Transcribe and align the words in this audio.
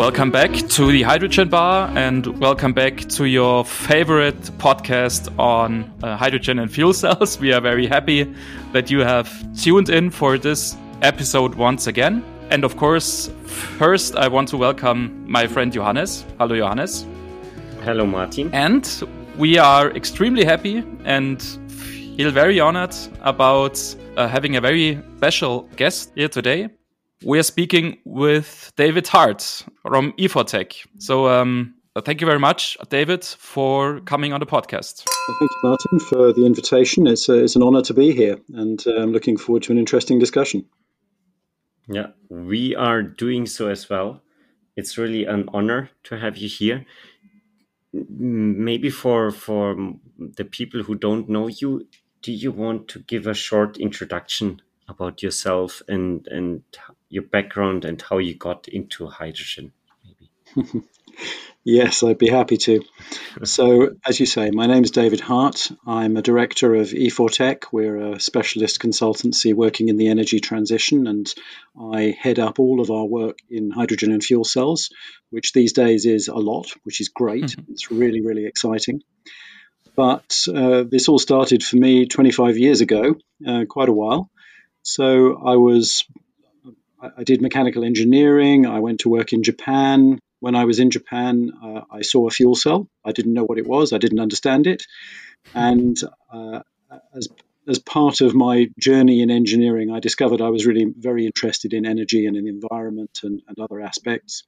Welcome 0.00 0.30
back 0.30 0.52
to 0.52 0.90
the 0.90 1.02
Hydrogen 1.02 1.50
Bar 1.50 1.90
and 1.94 2.26
welcome 2.40 2.72
back 2.72 3.00
to 3.10 3.26
your 3.26 3.66
favorite 3.66 4.40
podcast 4.56 5.30
on 5.38 5.92
uh, 6.02 6.16
hydrogen 6.16 6.58
and 6.58 6.72
fuel 6.72 6.94
cells. 7.04 7.38
We 7.38 7.52
are 7.52 7.60
very 7.60 7.86
happy 7.86 8.34
that 8.72 8.90
you 8.90 9.00
have 9.00 9.28
tuned 9.54 9.90
in 9.90 10.08
for 10.08 10.38
this 10.38 10.74
episode 11.02 11.54
once 11.54 11.86
again. 11.86 12.24
And 12.48 12.64
of 12.64 12.78
course, 12.78 13.30
first 13.44 14.16
I 14.16 14.26
want 14.26 14.48
to 14.48 14.56
welcome 14.56 15.30
my 15.30 15.46
friend 15.46 15.70
Johannes. 15.70 16.24
Hello, 16.38 16.56
Johannes. 16.56 17.04
Hello, 17.82 18.06
Martin. 18.06 18.48
And 18.54 18.88
we 19.36 19.58
are 19.58 19.90
extremely 19.90 20.46
happy 20.46 20.82
and 21.04 21.42
feel 21.68 22.30
very 22.30 22.58
honored 22.58 22.96
about 23.20 23.78
uh, 24.16 24.26
having 24.26 24.56
a 24.56 24.62
very 24.62 24.98
special 25.18 25.68
guest 25.76 26.12
here 26.14 26.28
today 26.28 26.70
we 27.24 27.38
are 27.38 27.42
speaking 27.42 27.98
with 28.04 28.72
David 28.76 29.06
Hart 29.06 29.64
from 29.82 30.12
E4Tech. 30.12 30.86
So, 30.98 31.28
um, 31.28 31.74
thank 32.04 32.20
you 32.20 32.26
very 32.26 32.38
much, 32.38 32.76
David, 32.88 33.24
for 33.24 34.00
coming 34.00 34.32
on 34.32 34.40
the 34.40 34.46
podcast. 34.46 35.04
Well, 35.28 35.36
thank 35.38 35.50
you, 35.50 35.58
Martin, 35.62 36.00
for 36.00 36.32
the 36.32 36.46
invitation. 36.46 37.06
It's, 37.06 37.28
a, 37.28 37.44
it's 37.44 37.56
an 37.56 37.62
honor 37.62 37.82
to 37.82 37.94
be 37.94 38.12
here, 38.12 38.38
and 38.52 38.82
uh, 38.86 38.96
I'm 38.96 39.12
looking 39.12 39.36
forward 39.36 39.62
to 39.64 39.72
an 39.72 39.78
interesting 39.78 40.18
discussion. 40.18 40.66
Yeah, 41.88 42.08
we 42.28 42.76
are 42.76 43.02
doing 43.02 43.46
so 43.46 43.68
as 43.68 43.88
well. 43.88 44.22
It's 44.76 44.96
really 44.96 45.24
an 45.24 45.48
honor 45.52 45.90
to 46.04 46.18
have 46.18 46.36
you 46.36 46.48
here. 46.48 46.86
Maybe 47.92 48.90
for 48.90 49.32
for 49.32 49.94
the 50.16 50.44
people 50.44 50.84
who 50.84 50.94
don't 50.94 51.28
know 51.28 51.48
you, 51.48 51.88
do 52.22 52.30
you 52.30 52.52
want 52.52 52.86
to 52.88 53.00
give 53.00 53.26
a 53.26 53.34
short 53.34 53.78
introduction 53.78 54.62
about 54.88 55.22
yourself 55.22 55.82
and 55.88 56.28
and 56.28 56.62
your 57.10 57.24
background 57.24 57.84
and 57.84 58.00
how 58.00 58.18
you 58.18 58.34
got 58.34 58.68
into 58.68 59.06
hydrogen, 59.06 59.72
maybe. 59.72 59.79
yes, 61.64 62.02
I'd 62.02 62.18
be 62.18 62.28
happy 62.28 62.56
to. 62.58 62.82
So, 63.44 63.90
as 64.06 64.20
you 64.20 64.26
say, 64.26 64.50
my 64.50 64.66
name 64.66 64.84
is 64.84 64.90
David 64.90 65.20
Hart. 65.20 65.70
I'm 65.86 66.16
a 66.16 66.22
director 66.22 66.74
of 66.74 66.88
E4Tech. 66.88 67.64
We're 67.72 68.12
a 68.12 68.20
specialist 68.20 68.80
consultancy 68.80 69.54
working 69.54 69.88
in 69.88 69.96
the 69.96 70.08
energy 70.08 70.40
transition, 70.40 71.06
and 71.06 71.32
I 71.80 72.14
head 72.18 72.38
up 72.38 72.58
all 72.58 72.80
of 72.80 72.90
our 72.90 73.04
work 73.04 73.38
in 73.48 73.70
hydrogen 73.70 74.12
and 74.12 74.22
fuel 74.22 74.44
cells, 74.44 74.90
which 75.30 75.52
these 75.52 75.72
days 75.72 76.06
is 76.06 76.28
a 76.28 76.34
lot, 76.34 76.70
which 76.84 77.00
is 77.00 77.08
great. 77.08 77.44
Mm-hmm. 77.44 77.72
It's 77.72 77.90
really, 77.90 78.20
really 78.20 78.46
exciting. 78.46 79.02
But 79.96 80.46
uh, 80.48 80.84
this 80.88 81.08
all 81.08 81.18
started 81.18 81.62
for 81.62 81.76
me 81.76 82.06
25 82.06 82.56
years 82.56 82.80
ago, 82.80 83.16
uh, 83.46 83.64
quite 83.68 83.88
a 83.88 83.92
while. 83.92 84.30
So 84.82 85.36
I 85.44 85.56
was 85.56 86.04
I 87.02 87.24
did 87.24 87.40
mechanical 87.40 87.84
engineering. 87.84 88.66
I 88.66 88.80
went 88.80 89.00
to 89.00 89.08
work 89.08 89.32
in 89.32 89.42
Japan. 89.42 90.18
When 90.40 90.54
I 90.54 90.64
was 90.64 90.80
in 90.80 90.90
Japan, 90.90 91.52
uh, 91.62 91.82
I 91.90 92.02
saw 92.02 92.26
a 92.26 92.30
fuel 92.30 92.54
cell. 92.54 92.88
I 93.04 93.12
didn't 93.12 93.34
know 93.34 93.44
what 93.44 93.58
it 93.58 93.66
was. 93.66 93.92
I 93.92 93.98
didn't 93.98 94.20
understand 94.20 94.66
it. 94.66 94.84
And 95.54 95.96
uh, 96.32 96.60
as 97.14 97.28
as 97.68 97.78
part 97.78 98.20
of 98.20 98.34
my 98.34 98.68
journey 98.78 99.20
in 99.22 99.30
engineering, 99.30 99.92
I 99.92 100.00
discovered 100.00 100.40
I 100.40 100.48
was 100.48 100.66
really 100.66 100.92
very 100.96 101.26
interested 101.26 101.72
in 101.72 101.86
energy 101.86 102.26
and 102.26 102.36
in 102.36 102.44
the 102.44 102.50
environment 102.50 103.20
and, 103.22 103.42
and 103.46 103.58
other 103.60 103.80
aspects. 103.80 104.44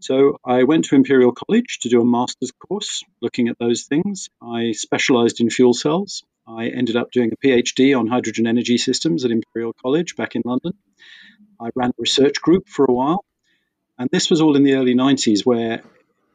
So 0.00 0.38
I 0.44 0.64
went 0.64 0.86
to 0.86 0.96
Imperial 0.96 1.32
College 1.32 1.78
to 1.82 1.88
do 1.88 2.00
a 2.00 2.04
master's 2.04 2.52
course 2.52 3.04
looking 3.20 3.48
at 3.48 3.58
those 3.58 3.84
things. 3.84 4.28
I 4.42 4.72
specialized 4.72 5.40
in 5.40 5.50
fuel 5.50 5.74
cells. 5.74 6.24
I 6.46 6.68
ended 6.68 6.96
up 6.96 7.10
doing 7.12 7.30
a 7.32 7.46
PhD 7.46 7.98
on 7.98 8.06
hydrogen 8.06 8.46
energy 8.46 8.78
systems 8.78 9.24
at 9.24 9.30
Imperial 9.30 9.74
College 9.82 10.16
back 10.16 10.34
in 10.34 10.42
London. 10.44 10.72
I 11.60 11.70
ran 11.74 11.90
a 11.90 11.94
research 11.98 12.40
group 12.40 12.68
for 12.68 12.86
a 12.86 12.92
while. 12.92 13.24
And 13.98 14.08
this 14.10 14.30
was 14.30 14.40
all 14.40 14.56
in 14.56 14.62
the 14.62 14.74
early 14.74 14.94
90s 14.94 15.44
where 15.44 15.82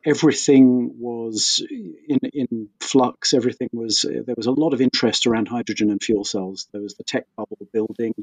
everything 0.05 0.95
was 0.99 1.65
in, 1.69 2.19
in 2.33 2.69
flux. 2.79 3.33
Everything 3.33 3.69
was, 3.71 4.01
there 4.01 4.35
was 4.35 4.47
a 4.47 4.51
lot 4.51 4.73
of 4.73 4.81
interest 4.81 5.27
around 5.27 5.47
hydrogen 5.47 5.89
and 5.89 6.03
fuel 6.03 6.25
cells. 6.25 6.67
There 6.73 6.81
was 6.81 6.95
the 6.95 7.03
tech 7.03 7.25
bubble 7.37 7.57
building. 7.71 8.13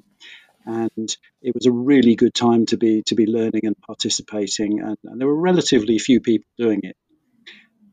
And 0.66 1.16
it 1.40 1.54
was 1.54 1.64
a 1.64 1.72
really 1.72 2.16
good 2.16 2.34
time 2.34 2.66
to 2.66 2.76
be 2.76 3.02
to 3.06 3.14
be 3.14 3.24
learning 3.24 3.62
and 3.64 3.80
participating, 3.80 4.80
and, 4.80 4.98
and 5.04 5.18
there 5.18 5.26
were 5.26 5.40
relatively 5.40 5.98
few 5.98 6.20
people 6.20 6.46
doing 6.58 6.80
it. 6.82 6.96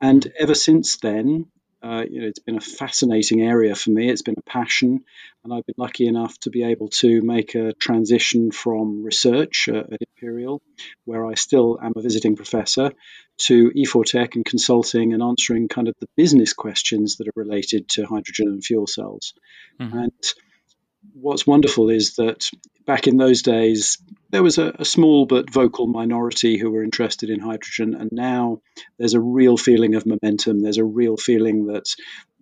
And 0.02 0.32
ever 0.38 0.54
since 0.54 0.98
then, 0.98 1.46
uh, 1.84 2.04
you 2.10 2.22
know, 2.22 2.28
it's 2.28 2.40
been 2.40 2.58
a 2.58 2.62
fascinating 2.62 3.42
area 3.42 3.76
for 3.76 3.92
me. 3.92 4.10
It's 4.10 4.24
been 4.24 4.36
a 4.38 4.50
passion, 4.50 5.04
and 5.44 5.54
I've 5.54 5.66
been 5.66 5.76
lucky 5.78 6.08
enough 6.08 6.38
to 6.40 6.50
be 6.50 6.64
able 6.64 6.88
to 6.90 7.22
make 7.22 7.54
a 7.56 7.74
transition 7.74 8.52
from 8.52 9.04
research 9.04 9.70
uh, 9.72 9.84
at 9.92 10.00
Imperial, 10.02 10.62
where 11.06 11.26
I 11.26 11.36
still 11.36 11.78
am 11.82 11.94
a 11.96 12.02
visiting 12.02 12.36
professor, 12.36 12.92
to 13.38 13.70
E4Tech 13.70 14.36
and 14.36 14.44
consulting 14.44 15.14
and 15.14 15.22
answering 15.22 15.68
kind 15.68 15.88
of 15.88 15.96
the 16.00 16.10
business 16.16 16.54
questions 16.54 17.18
that 17.18 17.28
are 17.28 17.34
related 17.36 17.88
to 17.90 18.06
hydrogen 18.06 18.48
and 18.48 18.64
fuel 18.64 18.88
cells. 18.88 19.34
Mm-hmm. 19.80 19.98
And 19.98 20.34
what's 21.14 21.46
wonderful 21.46 21.90
is 21.90 22.16
that 22.16 22.50
back 22.86 23.08
in 23.08 23.18
those 23.18 23.44
days, 23.44 24.00
there 24.30 24.44
was 24.44 24.58
a, 24.58 24.74
a, 24.80 24.86
small 24.86 25.26
but 25.26 25.52
vocal 25.52 25.88
minority 25.88 26.58
who 26.58 26.72
were 26.72 26.84
interested 26.84 27.30
in 27.30 27.40
hydrogen, 27.40 27.96
and 27.96 28.10
now 28.12 28.62
there's 28.98 29.14
a 29.14 29.20
real 29.20 29.58
feeling 29.58 29.96
of 29.96 30.06
momentum. 30.06 30.62
There's 30.62 30.78
a 30.78 30.86
real 30.86 31.18
feeling 31.18 31.68
that 31.68 31.86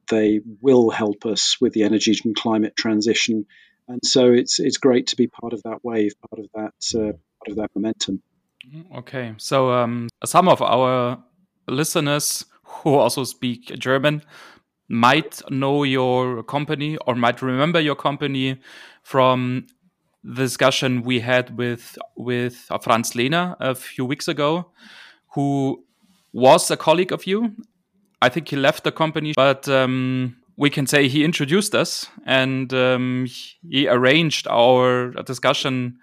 they 0.09 0.41
will 0.61 0.89
help 0.89 1.25
us 1.25 1.57
with 1.59 1.73
the 1.73 1.83
energy 1.83 2.17
and 2.23 2.35
climate 2.35 2.75
transition, 2.75 3.45
and 3.87 3.99
so 4.03 4.33
it's 4.33 4.59
it's 4.59 4.77
great 4.77 5.07
to 5.07 5.15
be 5.15 5.27
part 5.27 5.53
of 5.53 5.63
that 5.63 5.83
wave, 5.83 6.13
part 6.29 6.39
of 6.39 6.49
that 6.53 6.99
uh, 6.99 7.13
part 7.13 7.49
of 7.49 7.55
that 7.57 7.71
momentum. 7.75 8.21
Okay, 8.95 9.33
so 9.37 9.71
um, 9.71 10.09
some 10.23 10.47
of 10.47 10.61
our 10.61 11.23
listeners 11.67 12.45
who 12.63 12.95
also 12.95 13.23
speak 13.23 13.67
German 13.77 14.23
might 14.87 15.41
know 15.49 15.83
your 15.83 16.43
company 16.43 16.97
or 17.07 17.15
might 17.15 17.41
remember 17.41 17.79
your 17.79 17.95
company 17.95 18.59
from 19.03 19.65
the 20.25 20.41
discussion 20.41 21.03
we 21.03 21.19
had 21.19 21.55
with 21.55 21.97
with 22.15 22.65
uh, 22.71 22.79
Franz 22.79 23.11
Lehner 23.11 23.55
a 23.59 23.75
few 23.75 24.05
weeks 24.05 24.27
ago, 24.27 24.71
who 25.33 25.83
was 26.33 26.71
a 26.71 26.77
colleague 26.77 27.11
of 27.11 27.27
you. 27.27 27.53
I 28.21 28.29
think 28.29 28.49
he 28.49 28.55
left 28.55 28.83
the 28.83 28.91
company, 28.91 29.33
but 29.35 29.69
um, 29.69 30.35
we 30.57 30.69
can 30.71 30.87
say 30.87 31.07
he 31.07 31.23
introduced 31.23 31.75
us 31.75 32.07
and 32.25 32.73
um, 32.73 33.27
he 33.69 33.87
arranged 33.87 34.47
our 34.47 35.11
discussion 35.23 35.99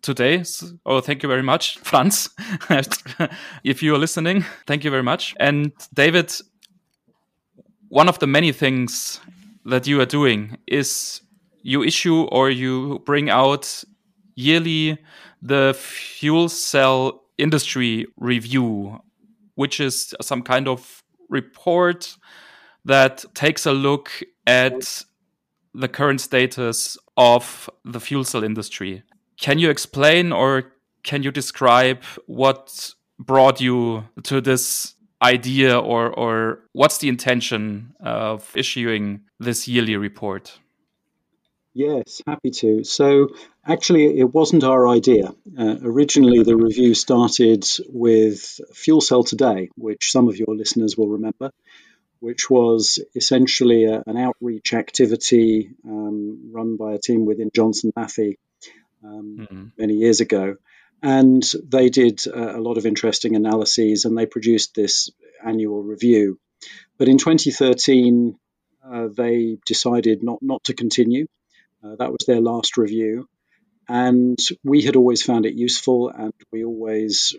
today. 0.00 0.42
So, 0.42 0.68
oh, 0.86 1.00
thank 1.00 1.22
you 1.22 1.28
very 1.28 1.42
much, 1.42 1.78
Franz. 1.82 2.30
if 3.62 3.82
you 3.82 3.94
are 3.94 3.98
listening, 3.98 4.44
thank 4.66 4.84
you 4.84 4.90
very 4.90 5.02
much. 5.02 5.34
And 5.38 5.72
David, 5.92 6.32
one 7.88 8.08
of 8.08 8.18
the 8.20 8.26
many 8.26 8.52
things 8.52 9.20
that 9.66 9.86
you 9.86 10.00
are 10.00 10.06
doing 10.06 10.56
is 10.66 11.20
you 11.62 11.82
issue 11.82 12.22
or 12.24 12.50
you 12.50 13.00
bring 13.04 13.30
out 13.30 13.84
yearly 14.34 14.98
the 15.42 15.74
fuel 15.78 16.48
cell 16.48 17.22
industry 17.38 18.06
review, 18.16 19.00
which 19.54 19.80
is 19.80 20.14
some 20.20 20.42
kind 20.42 20.68
of 20.68 21.02
report 21.28 22.16
that 22.84 23.24
takes 23.34 23.66
a 23.66 23.72
look 23.72 24.10
at 24.46 25.04
the 25.74 25.88
current 25.88 26.20
status 26.20 26.98
of 27.16 27.70
the 27.84 28.00
fuel 28.00 28.24
cell 28.24 28.42
industry. 28.42 29.02
Can 29.38 29.58
you 29.58 29.70
explain 29.70 30.32
or 30.32 30.72
can 31.02 31.22
you 31.22 31.30
describe 31.30 32.02
what 32.26 32.94
brought 33.18 33.60
you 33.60 34.04
to 34.24 34.40
this 34.40 34.94
idea 35.22 35.78
or 35.78 36.10
or 36.18 36.60
what's 36.72 36.98
the 36.98 37.08
intention 37.08 37.94
of 38.00 38.50
issuing 38.54 39.20
this 39.38 39.68
yearly 39.68 39.96
report? 39.96 40.58
Yes, 41.72 42.20
happy 42.26 42.50
to. 42.50 42.82
So, 42.82 43.28
actually, 43.64 44.18
it 44.18 44.34
wasn't 44.34 44.64
our 44.64 44.88
idea. 44.88 45.32
Uh, 45.56 45.76
originally, 45.82 46.42
the 46.42 46.56
review 46.56 46.94
started 46.94 47.64
with 47.88 48.60
Fuel 48.74 49.00
Cell 49.00 49.22
Today, 49.22 49.70
which 49.76 50.10
some 50.10 50.28
of 50.28 50.36
your 50.36 50.56
listeners 50.56 50.96
will 50.96 51.08
remember, 51.08 51.52
which 52.18 52.50
was 52.50 52.98
essentially 53.14 53.84
a, 53.84 54.02
an 54.06 54.16
outreach 54.16 54.74
activity 54.74 55.70
um, 55.86 56.50
run 56.52 56.76
by 56.76 56.94
a 56.94 56.98
team 56.98 57.24
within 57.24 57.50
Johnson 57.54 57.92
Matthey 57.94 58.38
um, 59.04 59.36
mm-hmm. 59.40 59.64
many 59.78 59.94
years 59.94 60.20
ago. 60.20 60.56
And 61.02 61.42
they 61.64 61.88
did 61.88 62.20
uh, 62.26 62.56
a 62.56 62.60
lot 62.60 62.78
of 62.78 62.86
interesting 62.86 63.36
analyses 63.36 64.04
and 64.04 64.18
they 64.18 64.26
produced 64.26 64.74
this 64.74 65.10
annual 65.42 65.82
review. 65.82 66.38
But 66.98 67.08
in 67.08 67.16
2013, 67.16 68.36
uh, 68.84 69.08
they 69.16 69.58
decided 69.64 70.22
not, 70.22 70.38
not 70.42 70.64
to 70.64 70.74
continue. 70.74 71.26
Uh, 71.84 71.96
that 71.98 72.10
was 72.10 72.24
their 72.26 72.40
last 72.40 72.76
review. 72.76 73.28
And 73.88 74.38
we 74.62 74.82
had 74.82 74.96
always 74.96 75.22
found 75.22 75.46
it 75.46 75.54
useful, 75.54 76.10
and 76.10 76.32
we 76.52 76.64
always 76.64 77.34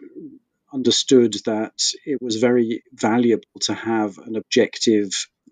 understood 0.74 1.36
that 1.46 1.74
it 2.06 2.22
was 2.22 2.38
very 2.38 2.84
valuable 2.94 3.60
to 3.62 3.74
have 3.74 4.18
an 4.18 4.36
objective 4.36 5.10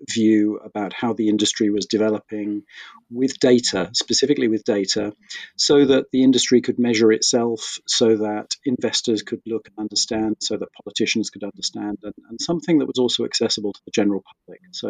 view 0.09 0.57
about 0.63 0.93
how 0.93 1.13
the 1.13 1.27
industry 1.27 1.69
was 1.69 1.85
developing 1.85 2.63
with 3.09 3.39
data, 3.39 3.89
specifically 3.93 4.47
with 4.47 4.63
data, 4.63 5.13
so 5.57 5.85
that 5.85 6.05
the 6.11 6.23
industry 6.23 6.61
could 6.61 6.79
measure 6.79 7.11
itself, 7.11 7.79
so 7.87 8.17
that 8.17 8.55
investors 8.65 9.23
could 9.23 9.41
look 9.45 9.67
and 9.67 9.77
understand, 9.77 10.37
so 10.41 10.57
that 10.57 10.69
politicians 10.83 11.29
could 11.29 11.43
understand, 11.43 11.97
and, 12.03 12.13
and 12.29 12.39
something 12.41 12.79
that 12.79 12.87
was 12.87 12.99
also 12.99 13.25
accessible 13.25 13.73
to 13.73 13.81
the 13.85 13.91
general 13.91 14.23
public. 14.23 14.61
So 14.71 14.89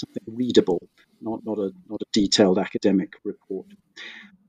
something 0.00 0.22
readable, 0.26 0.80
not, 1.20 1.40
not, 1.44 1.58
a, 1.58 1.72
not 1.88 2.00
a 2.02 2.06
detailed 2.12 2.58
academic 2.58 3.14
report. 3.24 3.66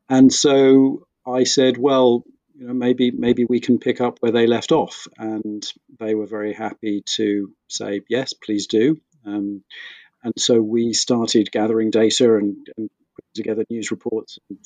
And 0.09 0.31
so 0.33 1.07
I 1.25 1.44
said, 1.44 1.77
well, 1.77 2.24
you 2.56 2.68
know, 2.68 2.74
maybe 2.74 3.12
maybe 3.12 3.45
we 3.45 3.59
can 3.59 3.80
pick 3.80 4.01
up 4.01 4.18
where 4.19 4.31
they 4.31 4.45
left 4.45 4.71
off, 4.71 5.07
and 5.18 5.65
they 6.00 6.13
were 6.13 6.27
very 6.27 6.53
happy 6.53 7.01
to 7.15 7.51
say 7.68 8.01
yes, 8.07 8.33
please 8.33 8.68
do. 8.68 9.00
Um, 9.25 9.63
and 10.24 10.33
so 10.38 10.62
we 10.62 10.94
started 10.94 11.51
gathering 11.51 11.89
data 11.89 12.36
and, 12.36 12.68
and 12.77 12.89
putting 13.15 13.33
together 13.33 13.65
news 13.69 13.89
reports 13.89 14.38
and 14.50 14.59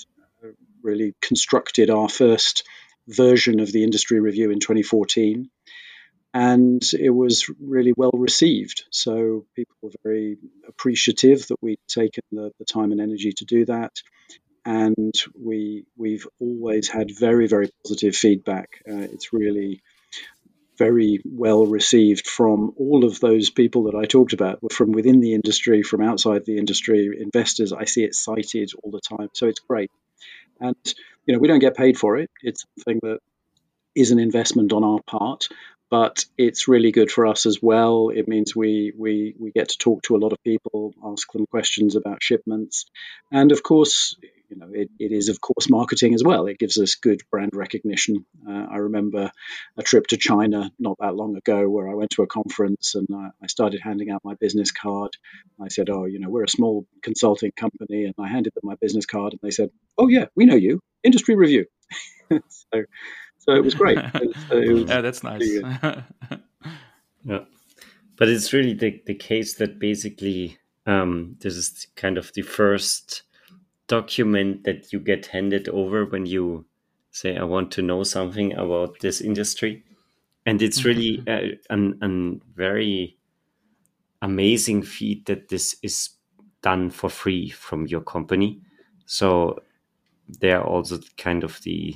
uh, 0.44 0.48
really 0.82 1.16
constructed 1.22 1.90
our 1.90 2.10
first 2.10 2.64
version 3.08 3.60
of 3.60 3.72
the 3.72 3.84
industry 3.84 4.20
review 4.20 4.52
in 4.52 4.60
2014 4.60 5.50
and 6.36 6.84
it 7.00 7.12
was 7.12 7.50
really 7.62 7.94
well 7.96 8.12
received. 8.14 8.84
So 8.92 9.46
people 9.56 9.76
were 9.82 9.92
very 10.04 10.38
appreciative 10.68 11.48
that 11.48 11.56
we'd 11.62 11.80
taken 11.88 12.24
the, 12.30 12.52
the, 12.60 12.66
time 12.66 12.92
and 12.92 13.00
energy 13.00 13.32
to 13.32 13.46
do 13.46 13.64
that 13.66 13.94
and 14.66 15.14
we 15.42 15.86
we've 15.96 16.28
always 16.40 16.90
had 16.90 17.10
very 17.18 17.48
very 17.48 17.70
positive 17.84 18.16
feedback. 18.16 18.82
Uh, 18.88 19.08
it's 19.14 19.32
really 19.32 19.82
very 20.78 21.22
well 21.24 21.66
received 21.66 22.28
from 22.28 22.74
all 22.78 23.06
of 23.06 23.22
those 23.22 23.50
people 23.50 23.84
that 23.84 23.96
I 23.96 24.04
talked 24.04 24.34
about, 24.34 24.60
from 24.74 24.92
within 24.92 25.22
the 25.22 25.34
industry, 25.34 25.84
from 25.84 26.02
outside 26.02 26.46
the 26.46 26.58
industry, 26.58 27.18
investors. 27.18 27.72
I 27.72 27.86
see 27.86 28.04
it 28.04 28.14
cited 28.14 28.72
all 28.84 28.92
the 28.92 29.00
time, 29.00 29.30
so 29.34 29.48
it's 29.48 29.62
great. 29.62 29.90
And 30.60 30.76
you 31.26 31.34
know, 31.34 31.40
we 31.40 31.48
don't 31.48 31.60
get 31.60 31.78
paid 31.78 31.98
for 31.98 32.18
it. 32.18 32.30
It's 32.42 32.66
something 32.78 33.00
that 33.04 33.20
is 33.96 34.12
an 34.12 34.20
investment 34.20 34.74
on 34.74 34.84
our 34.84 35.00
part, 35.08 35.48
but 35.96 36.26
it's 36.38 36.68
really 36.68 36.92
good 36.92 37.10
for 37.10 37.26
us 37.26 37.46
as 37.46 37.60
well. 37.62 38.10
It 38.10 38.28
means 38.28 38.54
we 38.54 38.92
we 38.98 39.34
we 39.40 39.52
get 39.52 39.70
to 39.70 39.78
talk 39.78 40.04
to 40.04 40.18
a 40.18 40.22
lot 40.24 40.34
of 40.34 40.44
people, 40.44 40.94
ask 41.02 41.32
them 41.32 41.46
questions 41.50 41.96
about 41.96 42.22
shipments, 42.22 42.86
and 43.32 43.54
of 43.54 43.64
course, 43.64 44.18
you 44.50 44.58
know, 44.58 44.68
it, 44.74 44.90
it 45.00 45.14
is 45.14 45.30
of 45.30 45.40
course 45.40 45.70
marketing 45.70 46.14
as 46.14 46.22
well. 46.22 46.48
It 46.48 46.60
gives 46.60 46.78
us 46.78 46.96
good 46.96 47.22
brand 47.32 47.52
recognition. 47.54 48.26
Uh, 48.46 48.66
I 48.70 48.78
remember 48.88 49.32
a 49.78 49.84
trip 49.84 50.08
to 50.08 50.18
China 50.18 50.70
not 50.78 50.98
that 51.00 51.16
long 51.16 51.38
ago 51.38 51.70
where 51.70 51.88
I 51.88 51.94
went 51.94 52.10
to 52.16 52.24
a 52.24 52.28
conference 52.28 52.96
and 52.96 53.08
I, 53.16 53.30
I 53.42 53.48
started 53.48 53.80
handing 53.82 54.10
out 54.10 54.26
my 54.26 54.34
business 54.34 54.74
card. 54.74 55.12
I 55.62 55.70
said, 55.70 55.90
"Oh, 55.90 56.04
you 56.04 56.20
know, 56.20 56.30
we're 56.30 56.44
a 56.44 56.58
small 56.60 56.86
consulting 57.04 57.54
company," 57.56 58.04
and 58.04 58.16
I 58.20 58.28
handed 58.28 58.52
them 58.54 58.64
my 58.66 58.76
business 58.82 59.06
card, 59.06 59.32
and 59.32 59.40
they 59.42 59.52
said, 59.52 59.70
"Oh 59.98 60.10
yeah, 60.10 60.26
we 60.36 60.46
know 60.46 60.56
you, 60.56 60.82
Industry 61.06 61.36
Review." 61.36 61.68
so, 62.50 62.84
so 63.46 63.56
it 63.56 63.64
was 63.64 63.76
great. 63.76 63.98
It 64.16 64.36
it 64.52 64.74
was 64.74 64.90
yeah, 64.90 65.02
that's 65.02 65.24
nice. 65.24 65.42
yeah, 67.24 67.40
but 68.18 68.30
it's 68.30 68.54
really 68.54 68.74
the 68.74 69.02
the 69.06 69.16
case 69.16 69.56
that 69.56 69.80
basically 69.80 70.58
um, 70.86 71.38
this 71.40 71.56
is 71.56 71.88
kind 71.96 72.18
of 72.18 72.32
the 72.34 72.42
first 72.42 73.24
document 73.88 74.64
that 74.64 74.92
you 74.92 75.00
get 75.00 75.28
handed 75.28 75.70
over 75.70 76.06
when 76.06 76.26
you 76.26 76.66
say, 77.12 77.38
I 77.38 77.44
want 77.44 77.72
to 77.72 77.82
know 77.82 78.04
something 78.04 78.54
about 78.54 79.00
this 79.00 79.22
industry. 79.22 79.84
And 80.46 80.62
it's 80.62 80.84
really 80.84 81.20
mm-hmm. 81.20 81.30
a, 81.30 81.74
an, 81.74 81.98
an 82.02 82.42
very 82.56 83.18
amazing 84.22 84.84
feat 84.84 85.26
that 85.26 85.50
this 85.50 85.76
is 85.82 86.10
done 86.62 86.90
for 86.90 87.10
free 87.10 87.50
from 87.50 87.88
your 87.88 88.02
company. 88.02 88.60
So 89.06 89.60
they 90.28 90.52
are 90.52 90.64
also 90.64 91.00
kind 91.18 91.44
of 91.44 91.62
the 91.62 91.96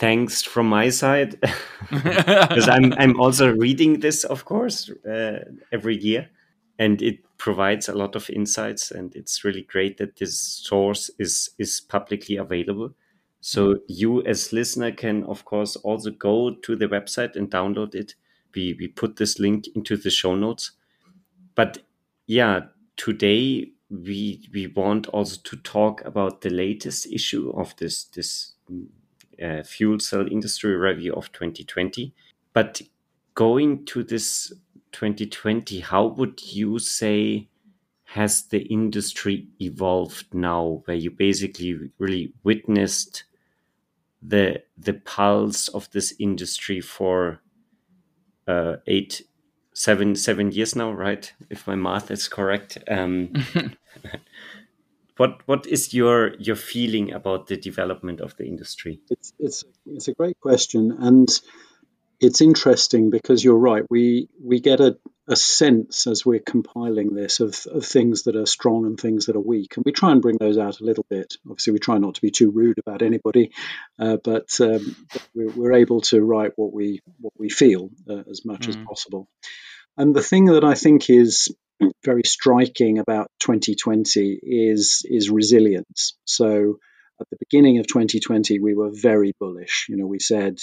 thanks 0.00 0.42
from 0.42 0.68
my 0.68 0.88
side. 0.88 1.36
Because 1.90 2.68
I'm 2.68 2.92
I'm 2.94 3.20
also 3.20 3.52
reading 3.52 4.00
this, 4.00 4.24
of 4.24 4.44
course, 4.44 4.90
uh, 5.04 5.44
every 5.72 5.96
year, 5.96 6.30
and 6.78 7.02
it 7.02 7.18
provides 7.36 7.88
a 7.88 7.94
lot 7.94 8.14
of 8.16 8.28
insights 8.30 8.90
and 8.90 9.16
it's 9.16 9.44
really 9.44 9.62
great 9.62 9.96
that 9.96 10.16
this 10.16 10.38
source 10.40 11.10
is 11.18 11.50
is 11.58 11.80
publicly 11.80 12.36
available. 12.36 12.90
So 13.40 13.78
you 13.88 14.22
as 14.24 14.52
listener 14.52 14.92
can 14.92 15.24
of 15.24 15.44
course 15.44 15.76
also 15.76 16.10
go 16.10 16.54
to 16.54 16.76
the 16.76 16.86
website 16.86 17.36
and 17.36 17.50
download 17.50 17.94
it. 17.94 18.14
We 18.54 18.76
we 18.78 18.88
put 18.88 19.16
this 19.16 19.38
link 19.38 19.68
into 19.74 19.96
the 19.96 20.10
show 20.10 20.34
notes. 20.34 20.72
But 21.54 21.78
yeah 22.26 22.60
today 22.96 23.72
we 23.90 24.48
we 24.52 24.66
want 24.68 25.06
also 25.08 25.40
to 25.42 25.56
talk 25.56 26.04
about 26.04 26.42
the 26.42 26.50
latest 26.50 27.06
issue 27.06 27.50
of 27.56 27.74
this 27.76 28.04
this 28.04 28.52
uh, 29.42 29.62
fuel 29.62 29.98
cell 29.98 30.26
industry 30.30 30.76
review 30.76 31.12
of 31.14 31.32
2020 31.32 32.12
but 32.52 32.82
going 33.34 33.84
to 33.86 34.02
this 34.02 34.52
2020, 34.92 35.80
how 35.80 36.06
would 36.06 36.42
you 36.52 36.78
say 36.78 37.48
has 38.04 38.42
the 38.42 38.62
industry 38.62 39.46
evolved 39.60 40.34
now, 40.34 40.82
where 40.84 40.96
you 40.96 41.10
basically 41.10 41.78
really 41.98 42.32
witnessed 42.42 43.24
the 44.20 44.62
the 44.76 44.94
pulse 44.94 45.68
of 45.68 45.88
this 45.92 46.12
industry 46.18 46.80
for 46.80 47.40
uh, 48.48 48.76
eight, 48.88 49.22
seven, 49.72 50.16
seven 50.16 50.50
years 50.50 50.74
now, 50.74 50.90
right? 50.92 51.32
If 51.48 51.66
my 51.66 51.76
math 51.76 52.10
is 52.10 52.26
correct. 52.26 52.78
Um, 52.88 53.32
what 55.20 55.46
what 55.46 55.66
is 55.66 55.92
your 55.92 56.34
your 56.38 56.56
feeling 56.56 57.12
about 57.12 57.46
the 57.46 57.58
development 57.58 58.20
of 58.20 58.34
the 58.38 58.46
industry? 58.46 59.00
It's 59.10 59.34
it's 59.38 59.64
it's 59.84 60.08
a 60.08 60.14
great 60.14 60.40
question, 60.40 60.96
and 60.98 61.28
it's 62.20 62.40
interesting 62.40 63.10
because 63.10 63.44
you're 63.44 63.58
right. 63.70 63.84
We 63.90 64.30
we 64.42 64.60
get 64.60 64.80
a, 64.80 64.96
a 65.28 65.36
sense 65.36 66.06
as 66.06 66.24
we're 66.24 66.40
compiling 66.54 67.12
this 67.14 67.40
of, 67.40 67.54
of 67.66 67.84
things 67.84 68.22
that 68.22 68.34
are 68.34 68.46
strong 68.46 68.86
and 68.86 68.98
things 68.98 69.26
that 69.26 69.36
are 69.36 69.46
weak, 69.54 69.76
and 69.76 69.84
we 69.84 69.92
try 69.92 70.10
and 70.10 70.22
bring 70.22 70.38
those 70.38 70.56
out 70.56 70.80
a 70.80 70.84
little 70.84 71.04
bit. 71.10 71.34
Obviously, 71.46 71.74
we 71.74 71.80
try 71.80 71.98
not 71.98 72.14
to 72.14 72.22
be 72.22 72.30
too 72.30 72.50
rude 72.50 72.78
about 72.78 73.02
anybody, 73.02 73.50
uh, 73.98 74.16
but, 74.24 74.48
um, 74.60 74.96
but 75.12 75.28
we're, 75.34 75.50
we're, 75.50 75.72
able 75.74 76.00
to 76.12 76.22
write 76.22 76.52
what 76.56 76.72
we 76.72 77.02
what 77.20 77.34
we 77.36 77.50
feel 77.50 77.90
uh, 78.08 78.22
as 78.30 78.46
much 78.46 78.62
mm. 78.62 78.70
as 78.70 78.76
possible. 78.76 79.28
And 79.98 80.16
the 80.16 80.22
thing 80.22 80.46
that 80.46 80.64
I 80.64 80.74
think 80.74 81.10
is 81.10 81.54
very 82.04 82.22
striking 82.24 82.98
about 82.98 83.30
2020 83.40 84.38
is 84.42 85.02
is 85.04 85.30
resilience. 85.30 86.16
So 86.24 86.78
at 87.20 87.28
the 87.30 87.36
beginning 87.38 87.78
of 87.78 87.86
2020, 87.86 88.58
we 88.60 88.74
were 88.74 88.90
very 88.92 89.32
bullish. 89.38 89.86
You 89.88 89.96
know, 89.96 90.06
we 90.06 90.18
said 90.18 90.58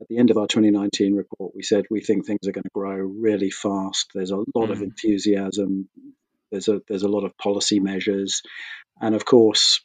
at 0.00 0.08
the 0.08 0.18
end 0.18 0.30
of 0.30 0.36
our 0.36 0.46
2019 0.46 1.14
report, 1.14 1.54
we 1.54 1.62
said 1.62 1.84
we 1.90 2.00
think 2.00 2.26
things 2.26 2.46
are 2.46 2.52
going 2.52 2.64
to 2.64 2.70
grow 2.74 2.96
really 2.96 3.50
fast. 3.50 4.10
There's 4.14 4.32
a 4.32 4.36
lot 4.36 4.68
mm. 4.68 4.72
of 4.72 4.82
enthusiasm. 4.82 5.88
There's 6.50 6.68
a 6.68 6.80
there's 6.88 7.04
a 7.04 7.08
lot 7.08 7.24
of 7.24 7.36
policy 7.38 7.80
measures, 7.80 8.42
and 9.00 9.14
of 9.14 9.24
course, 9.24 9.80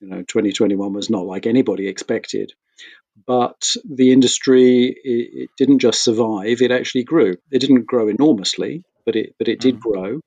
you 0.00 0.08
know, 0.08 0.18
2021 0.18 0.92
was 0.92 1.10
not 1.10 1.26
like 1.26 1.46
anybody 1.46 1.88
expected. 1.88 2.52
But 3.26 3.76
the 3.84 4.12
industry 4.12 4.86
it, 5.04 5.30
it 5.42 5.50
didn't 5.58 5.80
just 5.80 6.04
survive; 6.04 6.62
it 6.62 6.70
actually 6.70 7.04
grew. 7.04 7.36
It 7.50 7.58
didn't 7.58 7.86
grow 7.86 8.08
enormously, 8.08 8.84
but 9.04 9.16
it 9.16 9.34
but 9.38 9.48
it 9.48 9.60
did 9.60 9.76
mm. 9.76 9.80
grow. 9.80 10.20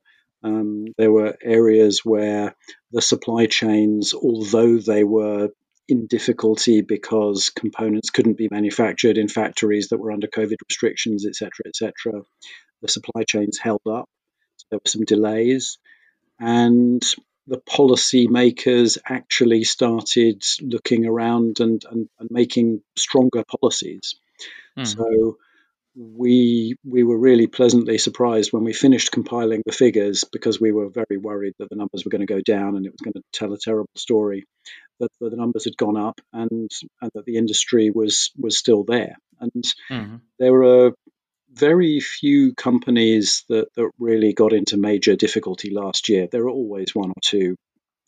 Um, 0.44 0.86
there 0.98 1.12
were 1.12 1.36
areas 1.42 2.02
where 2.06 2.56
the 2.92 3.02
supply 3.02 3.48
chains, 3.48 4.14
although 4.14 4.78
they 4.78 5.04
were 5.04 5.50
in 5.88 6.08
difficulty 6.08 6.82
because 6.82 7.50
components 7.50 8.10
couldn't 8.10 8.38
be 8.38 8.48
manufactured 8.50 9.18
in 9.18 9.28
factories 9.28 9.90
that 9.90 9.98
were 9.98 10.12
under 10.12 10.28
COVID 10.28 10.58
restrictions, 10.68 11.26
etc., 11.26 11.50
etc. 11.68 12.22
The 12.82 12.88
supply 12.88 13.24
chains 13.28 13.58
held 13.58 13.82
up. 13.90 14.10
So 14.58 14.66
there 14.70 14.80
were 14.84 14.90
some 14.90 15.06
delays, 15.06 15.78
and 16.40 17.04
the 17.48 17.60
policy 17.60 18.28
makers 18.28 18.98
actually 19.08 19.64
started 19.64 20.44
looking 20.62 21.06
around 21.06 21.60
and, 21.60 21.84
and, 21.90 22.10
and 22.20 22.30
making 22.32 22.82
stronger 22.96 23.44
policies. 23.44 24.16
Mm. 24.78 24.88
So 24.88 25.38
we 25.96 26.76
we 26.84 27.04
were 27.04 27.18
really 27.18 27.48
pleasantly 27.48 27.98
surprised 27.98 28.52
when 28.52 28.64
we 28.64 28.74
finished 28.74 29.12
compiling 29.12 29.64
the 29.66 29.72
figures 29.72 30.26
because 30.32 30.60
we 30.60 30.72
were 30.72 30.90
very 30.90 31.18
worried 31.18 31.54
that 31.60 31.70
the 31.70 31.76
numbers 31.76 32.04
were 32.04 32.10
going 32.10 32.26
to 32.26 32.34
go 32.34 32.42
down 32.42 32.76
and 32.76 32.86
it 32.86 32.92
was 32.92 33.02
going 33.02 33.14
to 33.14 33.24
tell 33.32 33.54
a 33.54 33.58
terrible 33.58 33.90
story 33.96 34.44
that 35.00 35.10
the 35.20 35.36
numbers 35.36 35.66
had 35.66 35.78
gone 35.78 35.98
up 35.98 36.20
and, 36.34 36.72
and 37.02 37.12
that 37.14 37.26
the 37.26 37.38
industry 37.38 37.92
was 37.92 38.32
was 38.38 38.58
still 38.58 38.84
there. 38.84 39.16
And 39.40 39.64
mm-hmm. 39.92 40.16
there 40.40 40.54
were 40.54 40.94
very 41.52 42.00
few 42.00 42.54
companies 42.54 43.44
that, 43.50 43.74
that 43.76 43.90
really 43.98 44.34
got 44.34 44.54
into 44.54 44.78
major 44.78 45.16
difficulty 45.16 45.70
last 45.72 46.10
year. 46.10 46.28
There 46.30 46.44
are 46.44 46.50
always 46.50 46.94
one 46.94 47.10
or 47.10 47.22
two. 47.22 47.56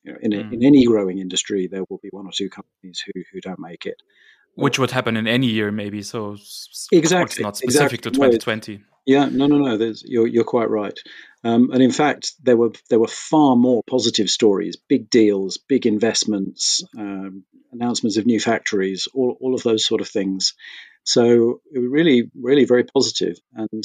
You 0.03 0.13
know, 0.13 0.19
in, 0.21 0.31
mm. 0.31 0.53
in 0.53 0.63
any 0.63 0.85
growing 0.85 1.19
industry, 1.19 1.67
there 1.67 1.83
will 1.89 1.99
be 2.01 2.09
one 2.11 2.27
or 2.27 2.31
two 2.33 2.49
companies 2.49 3.03
who, 3.05 3.23
who 3.31 3.41
don't 3.41 3.59
make 3.59 3.85
it. 3.85 4.01
Which 4.63 4.79
would 4.79 4.91
happen 4.91 5.17
in 5.17 5.27
any 5.27 5.47
year, 5.47 5.71
maybe. 5.71 6.01
So 6.01 6.37
exactly, 6.91 7.43
not 7.43 7.57
specific 7.57 8.05
exactly. 8.05 8.11
to 8.11 8.11
2020. 8.11 8.83
Yeah, 9.05 9.29
no, 9.31 9.47
no, 9.47 9.57
no. 9.57 9.93
you're 10.03 10.27
you're 10.27 10.43
quite 10.43 10.69
right. 10.69 10.97
Um, 11.43 11.69
and 11.71 11.81
in 11.81 11.91
fact, 11.91 12.33
there 12.43 12.57
were 12.57 12.71
there 12.89 12.99
were 12.99 13.07
far 13.07 13.55
more 13.55 13.81
positive 13.89 14.29
stories, 14.29 14.75
big 14.75 15.09
deals, 15.09 15.57
big 15.57 15.85
investments, 15.85 16.83
um, 16.97 17.45
announcements 17.71 18.17
of 18.17 18.25
new 18.25 18.39
factories, 18.39 19.07
all 19.13 19.37
all 19.39 19.55
of 19.55 19.63
those 19.63 19.85
sort 19.85 20.01
of 20.01 20.09
things. 20.09 20.55
So 21.03 21.61
it 21.71 21.79
was 21.79 21.89
really, 21.89 22.29
really 22.35 22.65
very 22.65 22.83
positive. 22.83 23.37
And 23.53 23.83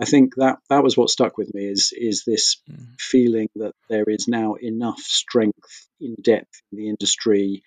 I 0.00 0.06
think 0.06 0.34
that 0.36 0.58
that 0.70 0.82
was 0.82 0.96
what 0.96 1.08
stuck 1.08 1.38
with 1.38 1.54
me 1.54 1.66
is 1.66 1.92
is 1.96 2.24
this 2.24 2.56
mm. 2.68 2.84
feeling 2.98 3.48
that 3.56 3.74
there 3.88 4.04
is 4.08 4.26
now 4.26 4.54
enough 4.54 4.98
strength 4.98 5.86
in 6.00 6.16
depth 6.20 6.62
in 6.72 6.78
the 6.78 6.88
industry 6.88 7.62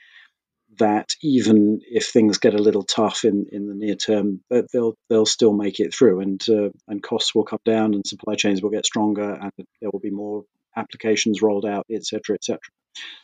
that 0.79 1.15
even 1.21 1.81
if 1.89 2.07
things 2.07 2.37
get 2.37 2.53
a 2.53 2.61
little 2.61 2.83
tough 2.83 3.25
in, 3.25 3.47
in 3.51 3.67
the 3.67 3.73
near 3.73 3.95
term, 3.95 4.41
that 4.49 4.67
they'll 4.71 4.95
they'll 5.09 5.25
still 5.25 5.53
make 5.53 5.79
it 5.79 5.93
through, 5.93 6.21
and 6.21 6.45
uh, 6.49 6.69
and 6.87 7.01
costs 7.01 7.33
will 7.33 7.45
come 7.45 7.59
down, 7.65 7.93
and 7.93 8.05
supply 8.05 8.35
chains 8.35 8.61
will 8.61 8.69
get 8.69 8.85
stronger, 8.85 9.33
and 9.33 9.51
there 9.81 9.89
will 9.91 9.99
be 9.99 10.11
more 10.11 10.43
applications 10.75 11.41
rolled 11.41 11.65
out, 11.65 11.85
etc., 11.91 12.35
etc. 12.35 12.59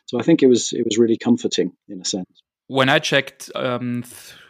So 0.05 0.19
I 0.19 0.23
think 0.23 0.43
it 0.43 0.47
was 0.47 0.73
it 0.73 0.85
was 0.85 0.97
really 0.97 1.17
comforting 1.17 1.73
in 1.87 2.01
a 2.01 2.05
sense. 2.05 2.41
When 2.67 2.89
I 2.89 2.99
checked 2.99 3.51
um, 3.55 4.03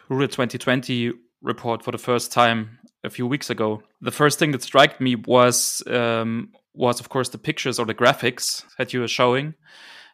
the 0.08 0.28
2020 0.28 1.12
report 1.42 1.82
for 1.82 1.90
the 1.90 1.98
first 1.98 2.32
time 2.32 2.78
a 3.02 3.10
few 3.10 3.26
weeks 3.26 3.50
ago, 3.50 3.82
the 4.00 4.12
first 4.12 4.38
thing 4.38 4.52
that 4.52 4.62
struck 4.62 5.00
me 5.00 5.16
was 5.16 5.82
um, 5.88 6.52
was 6.74 7.00
of 7.00 7.08
course 7.08 7.28
the 7.30 7.38
pictures 7.38 7.78
or 7.78 7.86
the 7.86 7.94
graphics 7.94 8.64
that 8.78 8.92
you 8.92 9.00
were 9.00 9.08
showing 9.08 9.54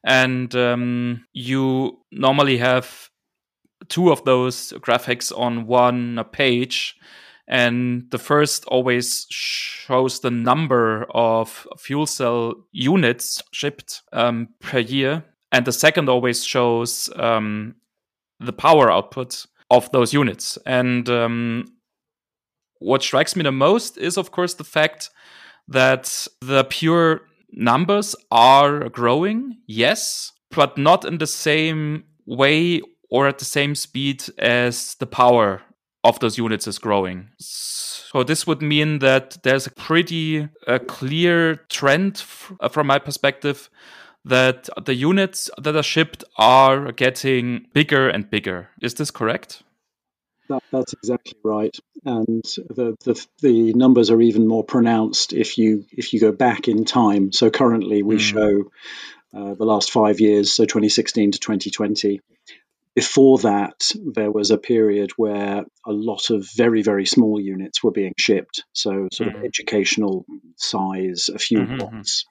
and 0.04 0.54
um, 0.54 1.24
you 1.32 1.98
normally 2.10 2.58
have 2.58 3.10
two 3.88 4.10
of 4.10 4.24
those 4.24 4.72
graphics 4.78 5.36
on 5.36 5.66
one 5.66 6.22
page. 6.32 6.96
And 7.48 8.04
the 8.10 8.18
first 8.18 8.64
always 8.66 9.26
shows 9.30 10.20
the 10.20 10.30
number 10.30 11.06
of 11.10 11.66
fuel 11.78 12.06
cell 12.06 12.54
units 12.70 13.42
shipped 13.52 14.02
um, 14.12 14.48
per 14.60 14.78
year. 14.78 15.24
And 15.50 15.64
the 15.64 15.72
second 15.72 16.08
always 16.08 16.44
shows 16.44 17.10
um, 17.16 17.74
the 18.38 18.52
power 18.52 18.90
output 18.90 19.46
of 19.68 19.90
those 19.90 20.12
units. 20.12 20.58
And 20.64 21.08
um, 21.08 21.64
what 22.78 23.02
strikes 23.02 23.34
me 23.34 23.42
the 23.42 23.52
most 23.52 23.98
is 23.98 24.16
of 24.16 24.30
course 24.30 24.54
the 24.54 24.64
fact 24.64 25.10
that 25.68 26.26
the 26.40 26.64
pure 26.64 27.22
numbers 27.52 28.16
are 28.30 28.88
growing, 28.88 29.58
yes, 29.66 30.32
but 30.50 30.76
not 30.78 31.04
in 31.04 31.18
the 31.18 31.26
same 31.26 32.04
way 32.26 32.80
or 33.10 33.26
at 33.28 33.38
the 33.38 33.44
same 33.44 33.74
speed 33.74 34.24
as 34.38 34.94
the 34.96 35.06
power 35.06 35.62
of 36.04 36.18
those 36.20 36.38
units 36.38 36.66
is 36.66 36.78
growing. 36.78 37.28
So 37.38 38.22
this 38.22 38.46
would 38.46 38.62
mean 38.62 39.00
that 39.00 39.38
there's 39.42 39.66
a 39.66 39.70
pretty 39.70 40.48
uh, 40.66 40.78
clear 40.86 41.56
trend 41.68 42.16
f- 42.16 42.52
uh, 42.60 42.68
from 42.68 42.86
my 42.86 42.98
perspective 42.98 43.68
that 44.24 44.68
the 44.84 44.94
units 44.94 45.50
that 45.58 45.76
are 45.76 45.82
shipped 45.82 46.24
are 46.36 46.92
getting 46.92 47.66
bigger 47.72 48.08
and 48.08 48.30
bigger. 48.30 48.68
Is 48.82 48.94
this 48.94 49.10
correct? 49.10 49.62
That, 50.50 50.64
that's 50.72 50.92
exactly 50.94 51.38
right, 51.44 51.76
and 52.04 52.42
the, 52.42 52.96
the, 53.04 53.26
the 53.40 53.72
numbers 53.72 54.10
are 54.10 54.20
even 54.20 54.48
more 54.48 54.64
pronounced 54.64 55.32
if 55.32 55.58
you 55.58 55.86
if 55.92 56.12
you 56.12 56.18
go 56.18 56.32
back 56.32 56.66
in 56.66 56.84
time. 56.84 57.30
So 57.30 57.50
currently 57.50 58.02
we 58.02 58.16
mm. 58.16 58.20
show 58.20 58.70
uh, 59.32 59.54
the 59.54 59.64
last 59.64 59.92
five 59.92 60.18
years, 60.18 60.52
so 60.52 60.64
2016 60.64 61.32
to 61.32 61.38
2020. 61.38 62.20
Before 62.96 63.38
that, 63.38 63.92
there 63.94 64.32
was 64.32 64.50
a 64.50 64.58
period 64.58 65.12
where 65.16 65.64
a 65.86 65.92
lot 65.92 66.30
of 66.30 66.48
very 66.56 66.82
very 66.82 67.06
small 67.06 67.40
units 67.40 67.84
were 67.84 67.92
being 67.92 68.14
shipped, 68.18 68.64
so 68.72 69.06
sort 69.12 69.30
mm. 69.30 69.36
of 69.36 69.44
educational 69.44 70.26
size, 70.56 71.30
a 71.32 71.38
few 71.38 71.60
mm-hmm. 71.60 71.74
mm-hmm. 71.74 71.96
watts. 71.96 72.26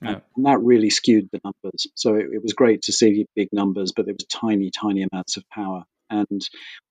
Yeah. 0.00 0.20
And 0.36 0.46
that 0.46 0.60
really 0.60 0.88
skewed 0.88 1.28
the 1.30 1.40
numbers. 1.44 1.86
So 1.94 2.14
it, 2.14 2.28
it 2.32 2.42
was 2.42 2.54
great 2.54 2.82
to 2.82 2.92
see 2.92 3.26
big 3.36 3.48
numbers, 3.52 3.92
but 3.94 4.06
there 4.06 4.14
was 4.14 4.24
tiny, 4.24 4.70
tiny 4.70 5.04
amounts 5.12 5.36
of 5.36 5.44
power. 5.50 5.84
And 6.10 6.40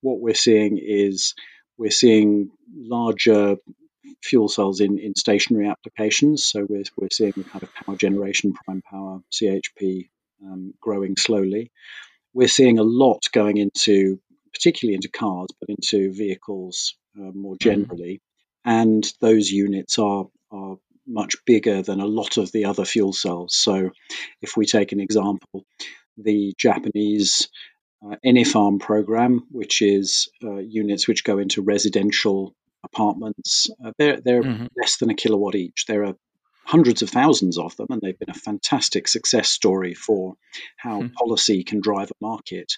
what 0.02 0.20
we're 0.20 0.34
seeing 0.34 0.80
is 0.82 1.34
we're 1.78 1.92
seeing 1.92 2.52
larger 2.76 3.58
fuel 4.24 4.48
cells 4.48 4.80
in, 4.80 5.00
in 5.00 5.16
stationary 5.16 5.68
applications. 5.68 6.46
So 6.46 6.66
we're, 6.68 6.84
we're 6.98 7.10
seeing 7.12 7.34
kind 7.34 7.64
of 7.64 7.74
power 7.74 7.96
generation, 7.96 8.54
prime 8.54 8.82
power, 8.82 9.20
CHP 9.32 10.10
um, 10.44 10.74
growing 10.80 11.16
slowly. 11.18 11.72
We're 12.34 12.48
seeing 12.48 12.80
a 12.80 12.84
lot 12.84 13.24
going 13.32 13.58
into, 13.58 14.20
particularly 14.54 14.96
into 14.96 15.10
cars, 15.10 15.50
but 15.60 15.70
into 15.70 16.14
vehicles 16.14 16.96
uh, 17.18 17.32
more 17.34 17.56
mm-hmm. 17.56 17.70
generally. 17.70 18.22
And 18.66 19.10
those 19.22 19.50
units 19.50 19.98
are, 19.98 20.26
are 20.52 20.78
much 21.08 21.38
bigger 21.46 21.82
than 21.82 22.02
a 22.02 22.06
lot 22.06 22.38
of 22.38 22.52
the 22.52 22.66
other 22.66 22.86
fuel 22.86 23.14
cells. 23.14 23.56
So 23.56 23.92
if 24.42 24.58
we 24.58 24.66
take 24.66 24.92
an 24.92 25.00
example, 25.00 25.66
the 26.18 26.54
Japanese 26.58 27.48
uh, 28.06 28.78
program, 28.80 29.46
which 29.52 29.82
is 29.82 30.30
uh, 30.44 30.58
units 30.58 31.08
which 31.08 31.24
go 31.24 31.40
into 31.40 31.62
residential 31.62 32.56
apartments. 32.84 33.70
Uh, 33.84 33.92
they're 33.98 34.22
they're 34.22 34.44
mm-hmm. 34.44 34.68
less 34.76 34.98
than 34.98 35.10
a 35.10 35.16
kilowatt 35.16 35.56
each. 35.56 35.86
There 35.88 36.06
are 36.06 36.16
hundreds 36.66 37.02
of 37.02 37.10
thousands 37.10 37.58
of 37.58 37.76
them, 37.78 37.88
and 37.90 38.02
they've 38.02 38.20
been 38.20 38.30
a 38.30 38.34
fantastic 38.34 39.08
success 39.08 39.50
story 39.50 39.94
for 39.94 40.36
how 40.76 41.02
mm-hmm. 41.02 41.14
policy 41.14 41.64
can 41.64 41.80
drive 41.80 42.12
a 42.12 42.26
market. 42.26 42.74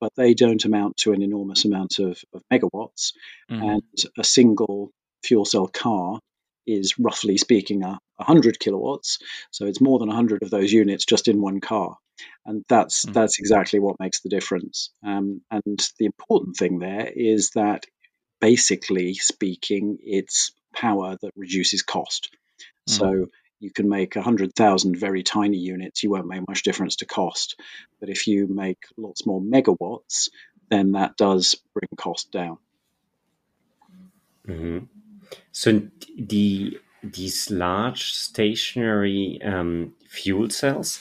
But 0.00 0.12
they 0.16 0.34
don't 0.34 0.64
amount 0.64 0.96
to 0.98 1.12
an 1.12 1.22
enormous 1.22 1.64
amount 1.64 1.98
of, 2.00 2.20
of 2.34 2.42
megawatts, 2.52 3.12
mm-hmm. 3.50 3.62
and 3.62 3.82
a 4.18 4.24
single 4.24 4.90
fuel 5.22 5.44
cell 5.44 5.68
car 5.68 6.18
is 6.66 6.98
roughly 6.98 7.38
speaking 7.38 7.82
a 7.84 7.98
100 8.16 8.58
kilowatts. 8.58 9.18
So 9.50 9.66
it's 9.66 9.80
more 9.80 9.98
than 9.98 10.08
100 10.08 10.42
of 10.42 10.50
those 10.50 10.72
units 10.72 11.04
just 11.04 11.28
in 11.28 11.40
one 11.40 11.60
car. 11.60 11.96
And 12.44 12.64
that's 12.68 13.04
mm. 13.04 13.12
that's 13.12 13.38
exactly 13.38 13.78
what 13.78 14.00
makes 14.00 14.20
the 14.20 14.28
difference. 14.28 14.90
Um, 15.04 15.42
and 15.50 15.78
the 15.98 16.06
important 16.06 16.56
thing 16.56 16.78
there 16.78 17.10
is 17.14 17.50
that 17.50 17.86
basically 18.40 19.14
speaking, 19.14 19.98
it's 20.02 20.52
power 20.74 21.16
that 21.20 21.32
reduces 21.36 21.82
cost. 21.82 22.30
Mm. 22.88 22.92
So 22.92 23.26
you 23.60 23.70
can 23.70 23.88
make 23.88 24.16
100,000 24.16 24.96
very 24.96 25.22
tiny 25.22 25.58
units, 25.58 26.02
you 26.02 26.10
won't 26.10 26.26
make 26.26 26.46
much 26.48 26.64
difference 26.64 26.96
to 26.96 27.06
cost. 27.06 27.60
But 28.00 28.08
if 28.08 28.26
you 28.26 28.48
make 28.48 28.78
lots 28.96 29.24
more 29.24 29.40
megawatts, 29.40 30.30
then 30.68 30.92
that 30.92 31.16
does 31.16 31.54
bring 31.72 31.88
cost 31.96 32.32
down. 32.32 32.58
Mm-hmm. 34.48 34.78
So 35.52 35.82
the 36.18 36.80
these 37.04 37.50
large 37.50 38.12
stationary 38.12 39.40
um, 39.44 39.94
fuel 40.08 40.50
cells, 40.50 41.00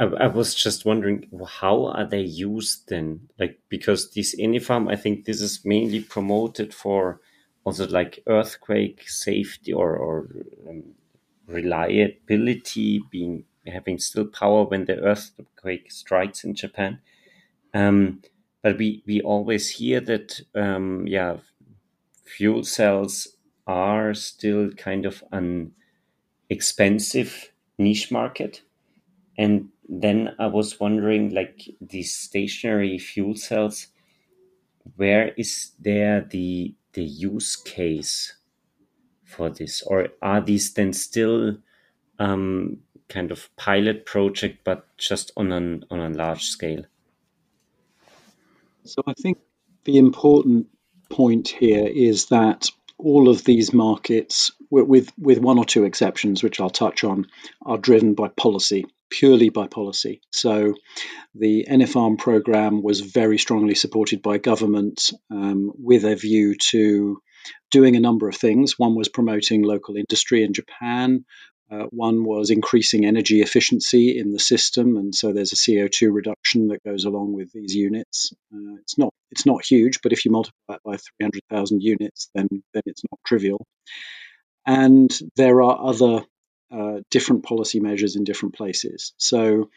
I, 0.00 0.04
I, 0.04 0.26
was 0.28 0.54
just 0.54 0.86
wondering 0.86 1.28
how 1.46 1.86
are 1.86 2.06
they 2.06 2.22
used 2.22 2.88
then? 2.88 3.28
Like 3.38 3.60
because 3.68 4.10
this 4.12 4.36
Ene-Farm, 4.38 4.88
I 4.88 4.96
think 4.96 5.26
this 5.26 5.42
is 5.42 5.64
mainly 5.64 6.00
promoted 6.00 6.72
for 6.72 7.20
also 7.64 7.86
like 7.86 8.22
earthquake 8.26 9.08
safety 9.08 9.72
or, 9.72 9.94
or 9.94 10.28
um, 10.66 10.82
reliability, 11.46 13.02
being 13.10 13.44
having 13.66 13.98
still 13.98 14.24
power 14.24 14.64
when 14.64 14.86
the 14.86 14.98
earthquake 15.00 15.92
strikes 15.92 16.44
in 16.44 16.54
Japan. 16.54 16.98
Um, 17.74 18.22
but 18.62 18.78
we 18.78 19.02
we 19.06 19.20
always 19.20 19.68
hear 19.68 20.00
that 20.00 20.40
um, 20.54 21.06
yeah 21.06 21.36
fuel 22.24 22.64
cells 22.64 23.36
are 23.66 24.14
still 24.14 24.70
kind 24.72 25.04
of 25.04 25.22
an 25.30 25.72
expensive 26.48 27.52
niche 27.78 28.10
market. 28.10 28.62
And 29.38 29.68
then 29.92 30.36
I 30.38 30.46
was 30.46 30.78
wondering, 30.78 31.34
like 31.34 31.68
these 31.80 32.16
stationary 32.16 32.96
fuel 32.96 33.34
cells, 33.34 33.88
where 34.96 35.34
is 35.36 35.72
there 35.80 36.20
the 36.20 36.74
the 36.92 37.02
use 37.02 37.56
case 37.56 38.36
for 39.24 39.50
this, 39.50 39.82
or 39.82 40.08
are 40.22 40.40
these 40.40 40.72
then 40.74 40.92
still 40.92 41.56
um, 42.20 42.78
kind 43.08 43.32
of 43.32 43.50
pilot 43.56 44.06
project, 44.06 44.60
but 44.62 44.86
just 44.96 45.32
on 45.36 45.50
an 45.50 45.84
on 45.90 45.98
a 45.98 46.10
large 46.10 46.44
scale? 46.44 46.84
So 48.84 49.02
I 49.08 49.14
think 49.14 49.38
the 49.84 49.98
important 49.98 50.68
point 51.10 51.48
here 51.48 51.88
is 51.88 52.26
that 52.26 52.70
all 52.96 53.28
of 53.28 53.42
these 53.42 53.72
markets, 53.72 54.52
with 54.70 55.12
with 55.18 55.38
one 55.38 55.58
or 55.58 55.64
two 55.64 55.82
exceptions, 55.82 56.44
which 56.44 56.60
I'll 56.60 56.70
touch 56.70 57.02
on, 57.02 57.26
are 57.66 57.78
driven 57.78 58.14
by 58.14 58.28
policy, 58.28 58.86
purely 59.10 59.50
by 59.50 59.66
policy. 59.66 60.20
So, 60.32 60.74
the 61.34 61.66
Ene-Farm 61.70 62.16
program 62.16 62.82
was 62.82 63.00
very 63.00 63.38
strongly 63.38 63.74
supported 63.74 64.22
by 64.22 64.38
government, 64.38 65.10
um, 65.30 65.72
with 65.76 66.04
a 66.04 66.16
view 66.16 66.54
to 66.70 67.20
doing 67.70 67.96
a 67.96 68.00
number 68.00 68.28
of 68.28 68.36
things. 68.36 68.78
One 68.78 68.94
was 68.94 69.08
promoting 69.08 69.62
local 69.62 69.96
industry 69.96 70.42
in 70.44 70.52
Japan. 70.52 71.24
Uh, 71.70 71.84
one 71.90 72.24
was 72.24 72.50
increasing 72.50 73.04
energy 73.04 73.42
efficiency 73.42 74.18
in 74.18 74.32
the 74.32 74.40
system, 74.40 74.96
and 74.96 75.14
so 75.14 75.32
there's 75.32 75.52
a 75.52 75.56
CO2 75.56 76.12
reduction 76.12 76.68
that 76.68 76.82
goes 76.82 77.04
along 77.04 77.32
with 77.32 77.52
these 77.52 77.74
units. 77.74 78.32
Uh, 78.52 78.74
it's 78.80 78.98
not 78.98 79.14
it's 79.30 79.46
not 79.46 79.64
huge, 79.64 80.00
but 80.02 80.12
if 80.12 80.24
you 80.24 80.32
multiply 80.32 80.74
it 80.74 80.80
by 80.84 80.96
300,000 80.96 81.80
units, 81.80 82.28
then 82.34 82.48
then 82.74 82.82
it's 82.86 83.02
not 83.08 83.20
trivial. 83.24 83.64
And 84.66 85.16
there 85.36 85.62
are 85.62 85.80
other 85.80 86.24
uh, 86.72 87.00
different 87.10 87.44
policy 87.44 87.80
measures 87.80 88.16
in 88.16 88.24
different 88.24 88.54
places. 88.54 89.12
So 89.16 89.70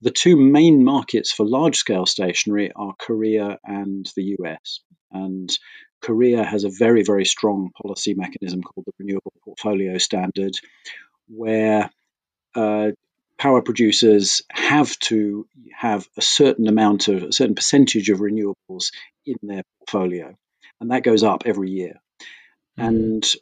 the 0.00 0.10
two 0.10 0.36
main 0.36 0.84
markets 0.84 1.32
for 1.32 1.44
large 1.44 1.76
scale 1.76 2.06
stationary 2.06 2.72
are 2.74 2.94
Korea 2.98 3.58
and 3.64 4.10
the 4.16 4.36
US. 4.38 4.80
And 5.10 5.56
Korea 6.00 6.44
has 6.44 6.64
a 6.64 6.70
very, 6.70 7.02
very 7.02 7.24
strong 7.24 7.70
policy 7.82 8.14
mechanism 8.14 8.62
called 8.62 8.86
the 8.86 8.92
Renewable 8.98 9.32
Portfolio 9.44 9.98
Standard, 9.98 10.54
where 11.28 11.90
uh, 12.54 12.92
power 13.36 13.62
producers 13.62 14.42
have 14.50 14.98
to 15.00 15.46
have 15.76 16.08
a 16.16 16.22
certain 16.22 16.66
amount 16.66 17.08
of 17.08 17.22
a 17.22 17.32
certain 17.32 17.54
percentage 17.54 18.10
of 18.10 18.18
renewables 18.18 18.92
in 19.26 19.36
their 19.42 19.62
portfolio, 19.78 20.34
and 20.80 20.90
that 20.90 21.04
goes 21.04 21.22
up 21.22 21.42
every 21.46 21.70
year. 21.70 22.00
Mm-hmm. 22.78 22.88
And 22.88 23.34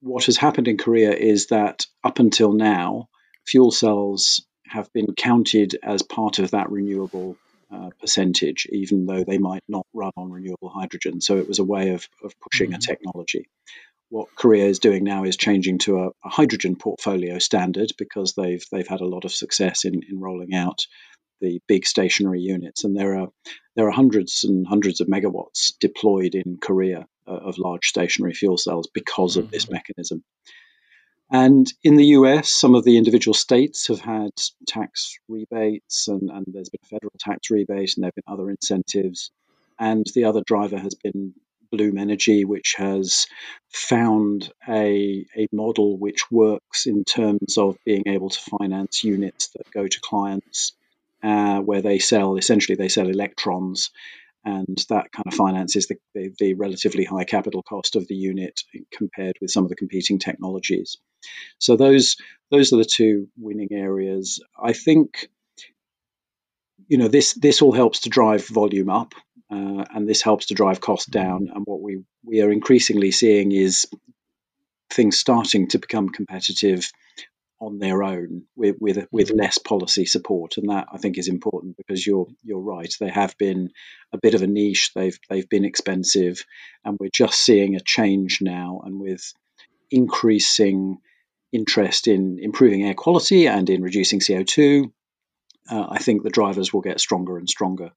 what 0.00 0.24
has 0.24 0.36
happened 0.36 0.68
in 0.68 0.78
Korea 0.78 1.12
is 1.12 1.48
that 1.48 1.86
up 2.02 2.18
until 2.18 2.52
now, 2.52 3.08
fuel 3.46 3.70
cells 3.70 4.46
have 4.66 4.92
been 4.92 5.14
counted 5.14 5.76
as 5.82 6.02
part 6.02 6.38
of 6.38 6.52
that 6.52 6.70
renewable 6.70 7.36
uh, 7.72 7.90
percentage, 8.00 8.66
even 8.70 9.06
though 9.06 9.24
they 9.24 9.38
might 9.38 9.62
not 9.68 9.86
run 9.92 10.12
on 10.16 10.30
renewable 10.30 10.68
hydrogen. 10.68 11.20
So 11.20 11.38
it 11.38 11.48
was 11.48 11.58
a 11.58 11.64
way 11.64 11.90
of, 11.90 12.08
of 12.24 12.32
pushing 12.40 12.70
mm-hmm. 12.70 12.76
a 12.76 12.80
technology. 12.80 13.48
What 14.08 14.34
Korea 14.34 14.66
is 14.66 14.80
doing 14.80 15.04
now 15.04 15.24
is 15.24 15.36
changing 15.36 15.78
to 15.80 15.98
a, 15.98 16.08
a, 16.08 16.28
hydrogen 16.28 16.74
portfolio 16.74 17.38
standard 17.38 17.92
because 17.96 18.32
they've 18.32 18.64
they've 18.72 18.88
had 18.88 19.02
a 19.02 19.06
lot 19.06 19.24
of 19.24 19.32
success 19.32 19.84
in, 19.84 20.02
in 20.08 20.18
rolling 20.18 20.52
out 20.52 20.86
the 21.40 21.60
big 21.68 21.86
stationary 21.86 22.40
units, 22.40 22.82
and 22.82 22.96
there 22.96 23.20
are 23.20 23.28
there 23.76 23.86
are 23.86 23.92
hundreds 23.92 24.42
and 24.42 24.66
hundreds 24.66 25.00
of 25.00 25.06
megawatts 25.06 25.72
deployed 25.78 26.34
in 26.34 26.58
Korea 26.60 27.06
of 27.34 27.58
large 27.58 27.86
stationary 27.86 28.34
fuel 28.34 28.56
cells 28.56 28.88
because 28.92 29.36
of 29.36 29.50
this 29.50 29.64
mm-hmm. 29.64 29.74
mechanism. 29.74 30.24
And 31.32 31.72
in 31.84 31.94
the 31.94 32.06
US, 32.06 32.50
some 32.50 32.74
of 32.74 32.84
the 32.84 32.96
individual 32.96 33.34
states 33.34 33.86
have 33.86 34.00
had 34.00 34.30
tax 34.66 35.16
rebates, 35.28 36.08
and, 36.08 36.28
and 36.28 36.44
there's 36.48 36.70
been 36.70 36.80
a 36.82 36.88
federal 36.88 37.12
tax 37.18 37.50
rebate, 37.50 37.94
and 37.96 38.02
there 38.02 38.08
have 38.08 38.14
been 38.16 38.32
other 38.32 38.50
incentives. 38.50 39.30
And 39.78 40.04
the 40.14 40.24
other 40.24 40.42
driver 40.44 40.78
has 40.78 40.94
been 40.94 41.34
Bloom 41.70 41.98
Energy, 41.98 42.44
which 42.44 42.74
has 42.78 43.28
found 43.68 44.52
a, 44.68 45.24
a 45.36 45.46
model 45.52 45.96
which 45.96 46.30
works 46.30 46.86
in 46.86 47.04
terms 47.04 47.58
of 47.58 47.78
being 47.84 48.04
able 48.06 48.30
to 48.30 48.40
finance 48.58 49.04
units 49.04 49.48
that 49.48 49.70
go 49.70 49.86
to 49.86 50.00
clients 50.00 50.72
uh, 51.22 51.60
where 51.60 51.82
they 51.82 51.98
sell 51.98 52.36
essentially 52.36 52.76
they 52.76 52.88
sell 52.88 53.08
electrons 53.08 53.90
and 54.44 54.78
that 54.88 55.12
kind 55.12 55.26
of 55.26 55.34
finances 55.34 55.86
the, 55.86 55.96
the, 56.14 56.32
the, 56.38 56.54
relatively 56.54 57.04
high 57.04 57.24
capital 57.24 57.62
cost 57.62 57.96
of 57.96 58.08
the 58.08 58.14
unit 58.14 58.62
compared 58.92 59.36
with 59.40 59.50
some 59.50 59.64
of 59.64 59.68
the 59.68 59.76
competing 59.76 60.18
technologies. 60.18 60.96
So 61.58 61.76
those 61.76 62.16
those 62.50 62.72
are 62.72 62.78
the 62.78 62.84
two 62.84 63.28
winning 63.38 63.68
areas. 63.72 64.42
I 64.62 64.72
think 64.72 65.28
you 66.88 66.98
know 66.98 67.08
this 67.08 67.34
this 67.34 67.60
all 67.62 67.72
helps 67.72 68.00
to 68.00 68.08
drive 68.08 68.46
volume 68.46 68.88
up, 68.88 69.14
uh, 69.52 69.84
and 69.94 70.08
this 70.08 70.22
helps 70.22 70.46
to 70.46 70.54
drive 70.54 70.80
cost 70.80 71.10
down. 71.10 71.50
And 71.54 71.64
what 71.66 71.82
we 71.82 72.02
we 72.24 72.40
are 72.40 72.50
increasingly 72.50 73.10
seeing 73.10 73.52
is 73.52 73.86
things 74.90 75.18
starting 75.18 75.68
to 75.68 75.78
become 75.78 76.08
competitive 76.08 76.90
on 77.60 77.78
their 77.78 78.02
own 78.02 78.44
with 78.56 78.76
with, 78.80 79.06
with 79.12 79.28
mm-hmm. 79.28 79.38
less 79.38 79.58
policy 79.58 80.06
support, 80.06 80.56
and 80.56 80.70
that 80.70 80.86
I 80.92 80.98
think 80.98 81.18
is 81.18 81.28
important 81.28 81.76
because 81.76 82.06
you're 82.06 82.26
you're 82.42 82.60
right. 82.60 82.92
They 82.98 83.10
have 83.10 83.36
been 83.38 83.70
a 84.12 84.18
bit 84.18 84.34
of 84.34 84.42
a 84.42 84.46
niche. 84.46 84.92
They've 84.94 85.18
they've 85.28 85.48
been 85.48 85.64
expensive, 85.64 86.44
and 86.84 86.96
we're 86.98 87.10
just 87.12 87.38
seeing 87.38 87.76
a 87.76 87.80
change 87.80 88.38
now, 88.40 88.80
and 88.84 88.98
with 88.98 89.32
increasing 89.90 90.98
interest 91.52 92.06
in 92.08 92.38
improving 92.40 92.84
air 92.84 92.94
quality 92.94 93.46
and 93.46 93.68
in 93.68 93.82
reducing 93.82 94.20
CO 94.20 94.42
two. 94.42 94.92
Uh, 95.70 95.86
I 95.90 95.98
think 95.98 96.22
the 96.22 96.30
drivers 96.30 96.72
will 96.72 96.80
get 96.80 97.00
stronger 97.00 97.36
and 97.36 97.48
stronger. 97.48 97.90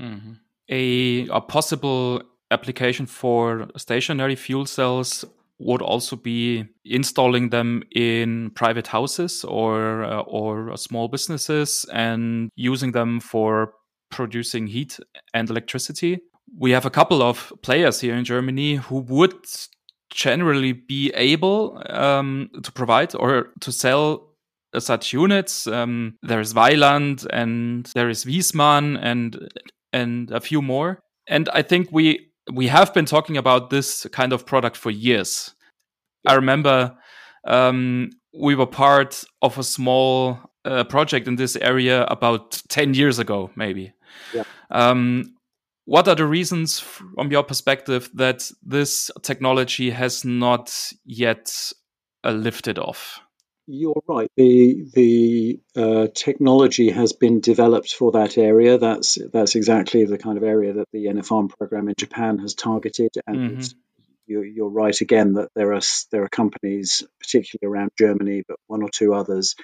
Mm-hmm. 0.00 0.32
A, 0.68 1.28
a 1.28 1.40
possible 1.40 2.22
application 2.50 3.06
for 3.06 3.68
stationary 3.76 4.36
fuel 4.36 4.66
cells 4.66 5.24
would 5.64 5.82
also 5.82 6.16
be 6.16 6.64
installing 6.84 7.50
them 7.50 7.82
in 7.94 8.50
private 8.50 8.88
houses 8.88 9.44
or 9.44 10.04
uh, 10.04 10.20
or 10.20 10.76
small 10.76 11.08
businesses 11.08 11.86
and 11.92 12.50
using 12.56 12.92
them 12.92 13.20
for 13.20 13.74
producing 14.10 14.66
heat 14.66 14.98
and 15.34 15.48
electricity. 15.48 16.18
We 16.58 16.72
have 16.72 16.84
a 16.84 16.90
couple 16.90 17.22
of 17.22 17.52
players 17.62 18.00
here 18.00 18.14
in 18.14 18.24
Germany 18.24 18.76
who 18.76 18.98
would 19.00 19.46
generally 20.10 20.72
be 20.72 21.10
able 21.14 21.82
um, 21.88 22.50
to 22.62 22.70
provide 22.72 23.14
or 23.14 23.52
to 23.60 23.72
sell 23.72 24.28
such 24.78 25.12
units. 25.12 25.66
Um, 25.66 26.16
there 26.22 26.40
is 26.40 26.52
Vaillant 26.52 27.26
and 27.30 27.90
there 27.94 28.10
is 28.10 28.24
Viessmann 28.24 28.98
and 29.00 29.48
and 29.92 30.30
a 30.30 30.40
few 30.40 30.62
more. 30.62 31.00
And 31.26 31.48
I 31.52 31.62
think 31.62 31.88
we 31.92 32.31
we 32.50 32.68
have 32.68 32.92
been 32.94 33.04
talking 33.04 33.36
about 33.36 33.70
this 33.70 34.06
kind 34.12 34.32
of 34.32 34.46
product 34.46 34.76
for 34.76 34.90
years. 34.90 35.54
I 36.26 36.34
remember 36.34 36.96
um, 37.46 38.10
we 38.38 38.54
were 38.54 38.66
part 38.66 39.24
of 39.42 39.58
a 39.58 39.62
small 39.62 40.38
uh, 40.64 40.84
project 40.84 41.28
in 41.28 41.36
this 41.36 41.56
area 41.56 42.04
about 42.04 42.62
10 42.68 42.94
years 42.94 43.18
ago, 43.18 43.50
maybe. 43.56 43.92
Yeah. 44.32 44.44
Um, 44.70 45.34
what 45.84 46.06
are 46.06 46.14
the 46.14 46.26
reasons 46.26 46.78
from 46.78 47.30
your 47.30 47.42
perspective 47.42 48.08
that 48.14 48.48
this 48.62 49.10
technology 49.22 49.90
has 49.90 50.24
not 50.24 50.92
yet 51.04 51.72
uh, 52.24 52.30
lifted 52.30 52.78
off? 52.78 53.20
You're 53.66 54.02
right. 54.08 54.28
The 54.36 54.86
the 54.92 55.60
uh, 55.76 56.08
technology 56.14 56.90
has 56.90 57.12
been 57.12 57.40
developed 57.40 57.92
for 57.92 58.12
that 58.12 58.36
area. 58.36 58.78
That's 58.78 59.18
that's 59.32 59.54
exactly 59.54 60.04
the 60.04 60.18
kind 60.18 60.36
of 60.36 60.42
area 60.42 60.72
that 60.74 60.88
the 60.92 61.04
Ene-Farm 61.04 61.48
program 61.48 61.88
in 61.88 61.94
Japan 61.96 62.38
has 62.38 62.54
targeted, 62.54 63.10
and 63.26 63.58
mm-hmm. 63.58 63.78
you're, 64.26 64.44
you're 64.44 64.68
right 64.68 65.00
again 65.00 65.34
that 65.34 65.50
there 65.54 65.74
are 65.74 65.80
there 66.10 66.24
are 66.24 66.28
companies, 66.28 67.04
particularly 67.20 67.72
around 67.72 67.92
Germany, 67.96 68.42
but 68.48 68.58
one 68.66 68.82
or 68.82 68.90
two 68.90 69.14
others, 69.14 69.54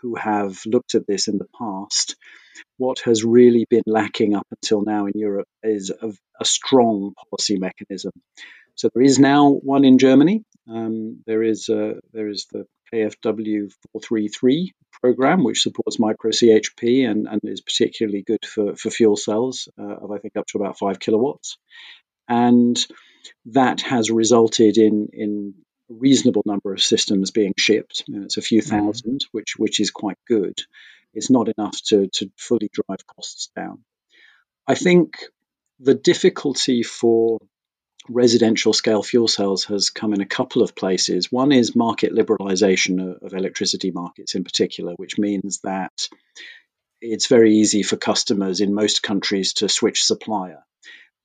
who 0.00 0.16
have 0.16 0.60
looked 0.66 0.94
at 0.94 1.06
this 1.06 1.26
in 1.26 1.38
the 1.38 1.48
past. 1.58 2.16
What 2.76 3.00
has 3.00 3.24
really 3.24 3.66
been 3.68 3.82
lacking 3.86 4.34
up 4.34 4.46
until 4.50 4.82
now 4.82 5.06
in 5.06 5.12
Europe 5.14 5.48
is 5.62 5.90
a, 5.90 6.12
a 6.40 6.44
strong 6.44 7.14
policy 7.30 7.58
mechanism. 7.58 8.12
So 8.74 8.90
there 8.92 9.02
is 9.02 9.18
now 9.18 9.50
one 9.50 9.84
in 9.84 9.98
Germany. 9.98 10.42
Um, 10.68 11.22
there 11.26 11.42
is 11.42 11.70
uh, 11.70 11.94
there 12.12 12.28
is 12.28 12.46
the 12.52 12.66
KfW 12.92 13.72
433 13.92 14.72
program, 15.00 15.44
which 15.44 15.62
supports 15.62 15.98
micro 15.98 16.30
CHP 16.30 17.08
and, 17.08 17.26
and 17.26 17.40
is 17.44 17.60
particularly 17.60 18.22
good 18.22 18.44
for, 18.44 18.76
for 18.76 18.90
fuel 18.90 19.16
cells 19.16 19.68
uh, 19.78 19.96
of 19.96 20.10
I 20.10 20.18
think 20.18 20.36
up 20.36 20.46
to 20.48 20.58
about 20.58 20.78
five 20.78 20.98
kilowatts. 20.98 21.58
And 22.28 22.76
that 23.46 23.80
has 23.82 24.10
resulted 24.10 24.78
in 24.78 25.08
in 25.12 25.54
a 25.90 25.94
reasonable 25.94 26.42
number 26.44 26.72
of 26.72 26.82
systems 26.82 27.30
being 27.30 27.54
shipped. 27.56 28.04
It's 28.08 28.36
a 28.36 28.42
few 28.42 28.60
1000 28.60 29.20
mm 29.20 29.20
which 29.32 29.54
which 29.56 29.80
is 29.80 29.90
quite 29.90 30.18
good. 30.26 30.58
It's 31.14 31.30
not 31.30 31.48
enough 31.48 31.76
to 31.86 32.08
to 32.14 32.30
fully 32.36 32.70
drive 32.72 33.06
costs 33.06 33.50
down. 33.54 33.84
I 34.66 34.74
think 34.74 35.16
the 35.78 35.94
difficulty 35.94 36.82
for 36.82 37.38
residential 38.08 38.72
scale 38.72 39.02
fuel 39.02 39.28
cells 39.28 39.64
has 39.64 39.90
come 39.90 40.12
in 40.14 40.20
a 40.20 40.26
couple 40.26 40.62
of 40.62 40.74
places. 40.74 41.30
One 41.30 41.52
is 41.52 41.76
market 41.76 42.12
liberalization 42.12 43.22
of 43.22 43.32
electricity 43.32 43.90
markets 43.90 44.34
in 44.34 44.44
particular, 44.44 44.94
which 44.96 45.18
means 45.18 45.60
that 45.64 46.08
it's 47.00 47.26
very 47.26 47.56
easy 47.56 47.82
for 47.82 47.96
customers 47.96 48.60
in 48.60 48.74
most 48.74 49.02
countries 49.02 49.54
to 49.54 49.68
switch 49.68 50.02
supplier. 50.02 50.62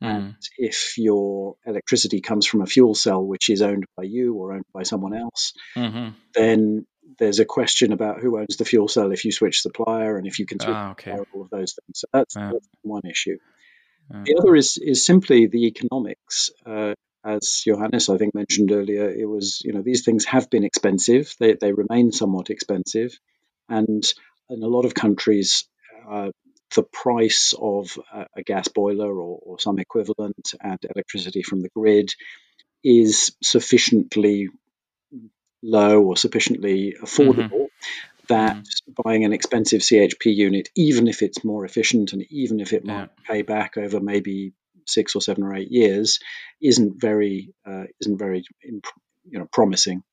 Mm. 0.03 0.07
And 0.09 0.35
if 0.57 0.97
your 0.97 1.55
electricity 1.65 2.21
comes 2.21 2.45
from 2.45 2.61
a 2.61 2.65
fuel 2.65 2.95
cell 2.95 3.23
which 3.23 3.49
is 3.49 3.61
owned 3.61 3.85
by 3.95 4.03
you 4.03 4.35
or 4.35 4.53
owned 4.53 4.65
by 4.73 4.83
someone 4.83 5.13
else, 5.13 5.53
mm-hmm. 5.75 6.09
then 6.33 6.85
there's 7.19 7.39
a 7.39 7.45
question 7.45 7.91
about 7.91 8.19
who 8.19 8.39
owns 8.39 8.57
the 8.57 8.65
fuel 8.65 8.87
cell 8.87 9.11
if 9.11 9.25
you 9.25 9.31
switch 9.31 9.61
supplier 9.61 10.17
and 10.17 10.25
if 10.25 10.39
you 10.39 10.45
can 10.45 10.59
switch 10.59 10.75
ah, 10.75 10.91
okay. 10.91 11.17
all 11.33 11.41
of 11.41 11.49
those 11.49 11.73
things. 11.73 11.99
So 11.99 12.07
that's, 12.11 12.35
yeah. 12.35 12.51
that's 12.53 12.67
one 12.81 13.05
issue. 13.05 13.37
Yeah. 14.13 14.23
The 14.25 14.35
other 14.39 14.55
is 14.55 14.77
is 14.77 15.05
simply 15.05 15.47
the 15.47 15.67
economics. 15.67 16.51
Uh, 16.65 16.93
as 17.23 17.61
Johannes, 17.63 18.09
I 18.09 18.17
think, 18.17 18.33
mentioned 18.33 18.71
earlier, 18.71 19.09
it 19.09 19.25
was 19.25 19.61
you 19.63 19.73
know 19.73 19.81
these 19.81 20.03
things 20.03 20.25
have 20.25 20.49
been 20.49 20.63
expensive. 20.63 21.35
They 21.39 21.53
they 21.53 21.71
remain 21.71 22.11
somewhat 22.11 22.49
expensive, 22.49 23.17
and 23.69 24.03
in 24.49 24.63
a 24.63 24.67
lot 24.67 24.85
of 24.85 24.93
countries, 24.93 25.65
uh, 26.09 26.31
the 26.75 26.83
price 26.83 27.53
of 27.59 27.97
a, 28.13 28.25
a 28.37 28.43
gas 28.43 28.67
boiler 28.67 29.13
or, 29.13 29.39
or, 29.43 29.59
some 29.59 29.77
equivalent 29.77 30.53
and 30.61 30.79
electricity 30.95 31.43
from 31.43 31.61
the 31.61 31.69
grid 31.75 32.13
is 32.83 33.35
sufficiently 33.43 34.49
low 35.61 36.01
or 36.01 36.17
sufficiently 36.17 36.95
affordable 37.01 37.67
mm-hmm. 37.67 38.10
That 38.31 38.55
mm-hmm. 38.55 39.01
buying 39.03 39.25
an 39.25 39.33
expensive 39.33 39.81
CHP 39.81 40.35
unit, 40.35 40.69
even 40.75 41.07
if 41.07 41.21
it's 41.21 41.43
more 41.43 41.65
efficient 41.65 42.13
and 42.13 42.23
even 42.29 42.59
if 42.59 42.73
it 42.73 42.85
might 42.85 43.09
yeah. 43.09 43.25
pay 43.27 43.41
back 43.41 43.77
over 43.77 43.99
maybe 43.99 44.53
six 44.87 45.15
or 45.15 45.21
seven 45.21 45.43
or 45.43 45.53
eight 45.53 45.71
years, 45.71 46.19
isn't 46.61 46.99
very 46.99 47.53
uh, 47.65 47.83
isn't 47.99 48.17
very 48.17 48.43
you 48.63 49.39
know 49.39 49.47
promising. 49.51 50.03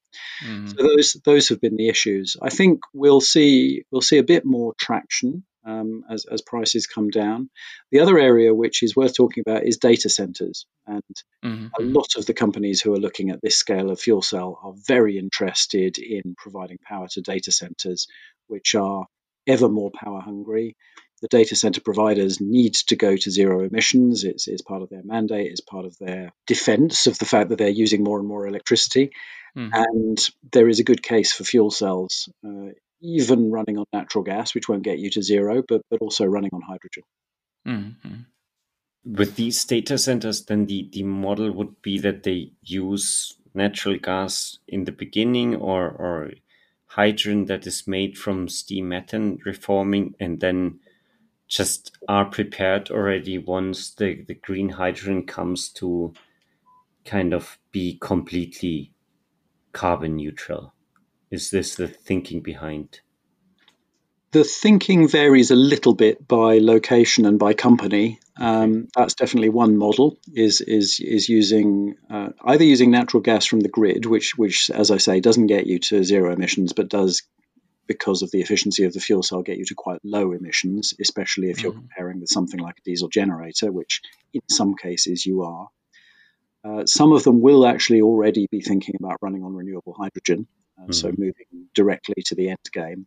Mm. 0.44 0.68
So 0.68 0.76
those 0.76 1.16
those 1.24 1.48
have 1.50 1.60
been 1.60 1.76
the 1.76 1.88
issues. 1.88 2.36
I 2.42 2.50
think 2.50 2.80
we'll 2.92 3.20
see 3.20 3.84
we'll 3.90 4.00
see 4.00 4.18
a 4.18 4.24
bit 4.34 4.44
more 4.44 4.74
traction 4.78 5.44
um, 5.68 6.04
as 6.10 6.24
as 6.24 6.42
prices 6.42 6.86
come 6.86 7.10
down. 7.10 7.50
The 7.92 8.00
other 8.00 8.18
area 8.18 8.54
which 8.54 8.82
is 8.82 8.96
worth 8.96 9.14
talking 9.14 9.42
about 9.46 9.66
is 9.66 9.76
data 9.76 10.08
centers, 10.08 10.66
and 10.86 11.02
mm-hmm. 11.44 11.66
a 11.78 11.82
lot 11.82 12.16
of 12.16 12.26
the 12.26 12.34
companies 12.34 12.80
who 12.80 12.94
are 12.94 13.00
looking 13.00 13.30
at 13.30 13.40
this 13.42 13.56
scale 13.56 13.90
of 13.90 14.00
fuel 14.00 14.22
cell 14.22 14.58
are 14.62 14.74
very 14.86 15.18
interested 15.18 15.98
in 15.98 16.34
providing 16.36 16.78
power 16.78 17.06
to 17.08 17.20
data 17.20 17.52
centers, 17.52 18.06
which 18.46 18.74
are 18.74 19.06
ever 19.46 19.68
more 19.68 19.90
power 19.90 20.20
hungry. 20.20 20.76
The 21.20 21.28
data 21.28 21.56
center 21.56 21.80
providers 21.80 22.40
need 22.40 22.74
to 22.88 22.96
go 22.96 23.16
to 23.16 23.30
zero 23.30 23.64
emissions. 23.64 24.22
It's, 24.22 24.46
it's 24.46 24.62
part 24.62 24.82
of 24.82 24.88
their 24.88 25.02
mandate, 25.02 25.50
it's 25.50 25.60
part 25.60 25.84
of 25.84 25.96
their 25.98 26.32
defense 26.46 27.08
of 27.08 27.18
the 27.18 27.24
fact 27.24 27.48
that 27.48 27.58
they're 27.58 27.68
using 27.68 28.04
more 28.04 28.20
and 28.20 28.28
more 28.28 28.46
electricity. 28.46 29.10
Mm. 29.56 29.70
And 29.72 30.30
there 30.52 30.68
is 30.68 30.78
a 30.78 30.84
good 30.84 31.02
case 31.02 31.32
for 31.32 31.42
fuel 31.42 31.72
cells, 31.72 32.28
uh, 32.46 32.70
even 33.00 33.50
running 33.50 33.78
on 33.78 33.84
natural 33.92 34.24
gas, 34.24 34.54
which 34.54 34.68
won't 34.68 34.82
get 34.82 34.98
you 34.98 35.10
to 35.10 35.22
zero, 35.22 35.62
but, 35.66 35.82
but 35.90 36.00
also 36.00 36.24
running 36.24 36.50
on 36.52 36.62
hydrogen. 36.62 37.02
Mm-hmm. 37.66 39.14
With 39.14 39.36
these 39.36 39.64
data 39.64 39.98
centers, 39.98 40.44
then 40.44 40.66
the, 40.66 40.88
the 40.92 41.02
model 41.02 41.50
would 41.52 41.80
be 41.82 41.98
that 41.98 42.24
they 42.24 42.52
use 42.62 43.34
natural 43.54 43.98
gas 43.98 44.58
in 44.66 44.84
the 44.84 44.92
beginning 44.92 45.56
or, 45.56 45.88
or 45.88 46.32
hydrogen 46.86 47.46
that 47.46 47.66
is 47.66 47.86
made 47.86 48.18
from 48.18 48.48
steam 48.48 48.88
methane 48.88 49.38
reforming 49.44 50.14
and 50.20 50.40
then 50.40 50.80
just 51.46 51.96
are 52.08 52.26
prepared 52.26 52.90
already 52.90 53.38
once 53.38 53.94
the, 53.94 54.22
the 54.26 54.34
green 54.34 54.70
hydrogen 54.70 55.24
comes 55.24 55.70
to 55.70 56.12
kind 57.04 57.32
of 57.32 57.58
be 57.72 57.96
completely 58.00 58.92
carbon 59.72 60.16
neutral? 60.16 60.74
Is 61.30 61.50
this 61.50 61.74
the 61.74 61.88
thinking 61.88 62.40
behind? 62.40 63.00
The 64.30 64.44
thinking 64.44 65.08
varies 65.08 65.50
a 65.50 65.56
little 65.56 65.94
bit 65.94 66.28
by 66.28 66.58
location 66.58 67.24
and 67.24 67.38
by 67.38 67.54
company. 67.54 68.20
Um, 68.36 68.88
that's 68.94 69.14
definitely 69.14 69.48
one 69.48 69.78
model. 69.78 70.18
Is 70.34 70.60
is 70.60 71.00
is 71.00 71.28
using 71.28 71.96
uh, 72.10 72.30
either 72.44 72.64
using 72.64 72.90
natural 72.90 73.22
gas 73.22 73.46
from 73.46 73.60
the 73.60 73.70
grid, 73.70 74.04
which 74.04 74.36
which 74.36 74.70
as 74.70 74.90
I 74.90 74.98
say 74.98 75.20
doesn't 75.20 75.46
get 75.46 75.66
you 75.66 75.78
to 75.78 76.04
zero 76.04 76.32
emissions, 76.32 76.74
but 76.74 76.88
does 76.88 77.22
because 77.86 78.20
of 78.20 78.30
the 78.30 78.42
efficiency 78.42 78.84
of 78.84 78.92
the 78.92 79.00
fuel 79.00 79.22
cell 79.22 79.42
get 79.42 79.56
you 79.56 79.64
to 79.64 79.74
quite 79.74 80.00
low 80.04 80.32
emissions, 80.32 80.92
especially 81.00 81.48
if 81.48 81.62
you're 81.62 81.72
mm-hmm. 81.72 81.80
comparing 81.80 82.20
with 82.20 82.28
something 82.28 82.60
like 82.60 82.76
a 82.78 82.82
diesel 82.82 83.08
generator, 83.08 83.72
which 83.72 84.02
in 84.34 84.42
some 84.50 84.74
cases 84.74 85.24
you 85.24 85.42
are. 85.42 85.68
Uh, 86.62 86.84
some 86.84 87.12
of 87.12 87.24
them 87.24 87.40
will 87.40 87.66
actually 87.66 88.02
already 88.02 88.46
be 88.50 88.60
thinking 88.60 88.94
about 89.00 89.16
running 89.22 89.42
on 89.42 89.54
renewable 89.54 89.94
hydrogen, 89.98 90.46
mm-hmm. 90.82 90.92
so 90.92 91.08
moving 91.10 91.68
directly 91.74 92.22
to 92.26 92.34
the 92.34 92.50
end 92.50 92.58
game. 92.72 93.06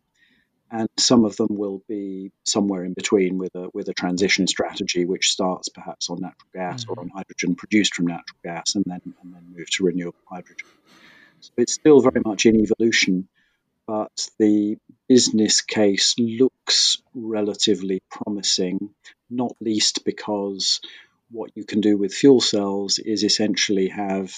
And 0.74 0.88
some 0.98 1.26
of 1.26 1.36
them 1.36 1.50
will 1.50 1.82
be 1.90 2.32
somewhere 2.46 2.86
in 2.86 2.94
between 2.94 3.38
with 3.38 3.54
a 3.56 3.68
with 3.74 3.90
a 3.90 3.94
transition 3.94 4.48
strategy, 4.48 5.04
which 5.04 5.30
starts 5.30 5.68
perhaps 5.68 6.10
on 6.10 6.22
natural 6.22 6.50
gas 6.54 6.84
mm-hmm. 6.84 6.92
or 6.92 7.02
on 7.02 7.10
hydrogen 7.10 7.56
produced 7.56 7.94
from 7.94 8.08
natural 8.08 8.40
gas, 8.44 8.76
and 8.76 8.86
then 8.88 9.02
and 9.22 9.34
then 9.34 9.54
move 9.54 9.70
to 9.72 9.84
renewable 9.84 10.20
hydrogen. 10.30 10.68
So 11.42 11.52
it's 11.58 11.74
still 11.74 12.00
very 12.00 12.22
much 12.24 12.46
in 12.46 12.56
evolution, 12.56 13.28
but 13.86 14.30
the 14.40 14.78
business 15.10 15.60
case 15.60 16.16
looks 16.18 17.02
relatively 17.14 18.02
promising, 18.10 18.94
not 19.30 19.56
least 19.60 20.06
because 20.06 20.80
what 21.32 21.52
you 21.56 21.66
can 21.66 21.82
do 21.82 21.98
with 21.98 22.14
fuel 22.14 22.40
cells 22.42 23.00
is 23.00 23.24
essentially 23.24 23.88
have 23.90 24.34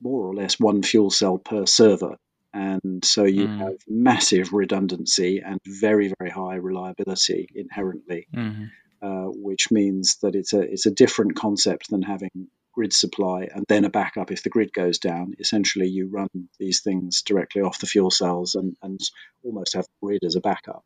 more 0.00 0.26
or 0.26 0.34
less 0.34 0.58
one 0.58 0.82
fuel 0.82 1.10
cell 1.10 1.38
per 1.38 1.66
server. 1.66 2.16
And 2.52 3.04
so 3.04 3.24
you 3.24 3.46
mm. 3.46 3.58
have 3.58 3.76
massive 3.86 4.52
redundancy 4.52 5.42
and 5.44 5.60
very, 5.66 6.12
very 6.18 6.30
high 6.30 6.56
reliability 6.56 7.48
inherently, 7.54 8.26
mm-hmm. 8.34 8.64
uh, 9.02 9.30
which 9.30 9.70
means 9.70 10.16
that 10.22 10.34
it's 10.34 10.54
a 10.54 10.60
it's 10.60 10.86
a 10.86 10.90
different 10.90 11.36
concept 11.36 11.90
than 11.90 12.02
having 12.02 12.48
grid 12.72 12.92
supply 12.92 13.48
and 13.52 13.64
then 13.68 13.84
a 13.84 13.90
backup 13.90 14.30
if 14.30 14.42
the 14.44 14.50
grid 14.50 14.72
goes 14.72 14.98
down. 14.98 15.34
Essentially, 15.40 15.88
you 15.88 16.06
run 16.06 16.28
these 16.58 16.80
things 16.80 17.22
directly 17.22 17.60
off 17.60 17.80
the 17.80 17.86
fuel 17.86 18.10
cells 18.10 18.54
and, 18.54 18.76
and 18.82 19.00
almost 19.42 19.74
have 19.74 19.84
the 19.84 20.06
grid 20.06 20.24
as 20.24 20.36
a 20.36 20.40
backup. 20.40 20.84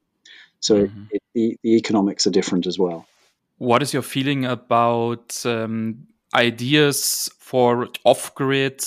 So 0.61 0.87
mm-hmm. 0.87 1.05
it, 1.11 1.23
the, 1.35 1.59
the 1.63 1.77
economics 1.77 2.27
are 2.27 2.31
different 2.31 2.67
as 2.67 2.79
well. 2.79 3.07
What 3.59 3.83
is 3.83 3.93
your 3.93 4.03
feeling 4.03 4.47
about 4.47 5.45
um, 5.45 6.07
ideas 6.35 7.31
for 7.39 7.89
off 8.05 8.35
grid 8.35 8.83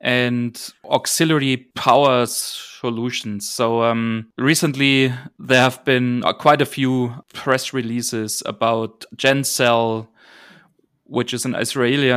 and 0.00 0.72
auxiliary 0.84 1.68
power 1.74 2.26
solutions? 2.26 3.48
So, 3.48 3.82
um, 3.82 4.30
recently 4.38 5.12
there 5.38 5.62
have 5.62 5.84
been 5.84 6.24
uh, 6.24 6.32
quite 6.32 6.62
a 6.62 6.66
few 6.66 7.14
press 7.34 7.72
releases 7.72 8.42
about 8.46 9.04
GenCell, 9.16 10.08
which 11.04 11.32
is 11.34 11.44
an 11.44 11.54
Israeli 11.54 12.10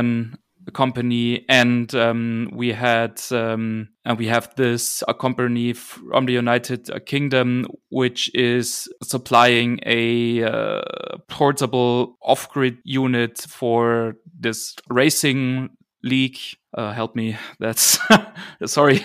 company, 0.70 1.44
and 1.48 1.92
um, 1.94 2.50
we 2.54 2.72
had 2.72 3.20
um, 3.32 3.88
and 4.04 4.18
we 4.18 4.26
have 4.26 4.54
this 4.54 5.02
a 5.08 5.14
company 5.14 5.72
from 5.72 6.26
the 6.26 6.32
United 6.32 6.88
Kingdom 7.06 7.66
which 7.90 8.32
is 8.34 8.88
supplying 9.02 9.80
a 9.84 10.44
uh, 10.44 10.82
portable 11.28 12.16
off-grid 12.22 12.78
unit 12.84 13.38
for 13.48 14.14
this 14.38 14.74
racing 14.88 15.70
league. 16.02 16.38
Uh, 16.74 16.92
help 16.92 17.14
me, 17.14 17.36
that's 17.58 17.98
sorry, 18.66 19.04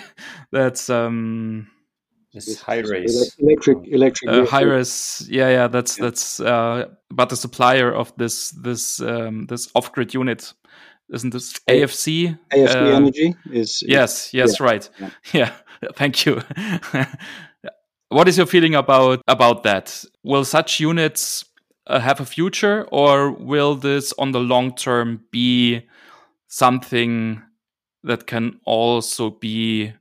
that's 0.52 0.90
um. 0.90 1.68
This 2.34 2.62
HiRace 2.62 3.40
electric 3.40 3.88
electric 3.88 4.30
uh, 4.30 4.46
HiRace 4.46 5.26
yeah 5.28 5.50
yeah 5.50 5.68
that's 5.68 5.98
yeah. 5.98 6.04
that's 6.04 6.40
uh 6.40 6.86
but 7.10 7.30
the 7.30 7.36
supplier 7.36 7.92
of 7.92 8.14
this 8.18 8.52
this 8.52 9.00
um 9.00 9.48
this 9.48 9.72
off-grid 9.74 10.14
unit 10.14 10.54
isn't 11.10 11.32
this 11.32 11.54
AFC? 11.70 12.38
AFC 12.52 12.76
uh, 12.76 12.96
Energy 12.96 13.36
is, 13.52 13.82
is, 13.82 13.84
Yes, 13.88 14.34
yes, 14.34 14.60
yeah, 14.60 14.66
right. 14.66 14.90
Yeah. 15.00 15.10
yeah. 15.34 15.52
thank 15.96 16.26
you. 16.26 16.42
what 18.10 18.28
is 18.28 18.38
your 18.38 18.46
feeling 18.46 18.76
about 18.76 19.22
about 19.28 19.64
that? 19.64 20.04
Will 20.24 20.44
such 20.44 20.80
units 20.80 21.46
uh, 21.88 22.00
have 22.00 22.20
a 22.20 22.26
future, 22.26 22.88
or 22.92 23.32
will 23.32 23.76
this, 23.76 24.14
on 24.18 24.32
the 24.32 24.40
long 24.40 24.76
term, 24.76 25.24
be 25.32 25.88
something 26.48 27.42
that 28.04 28.28
can 28.28 28.60
also 28.66 29.30
be 29.30 29.94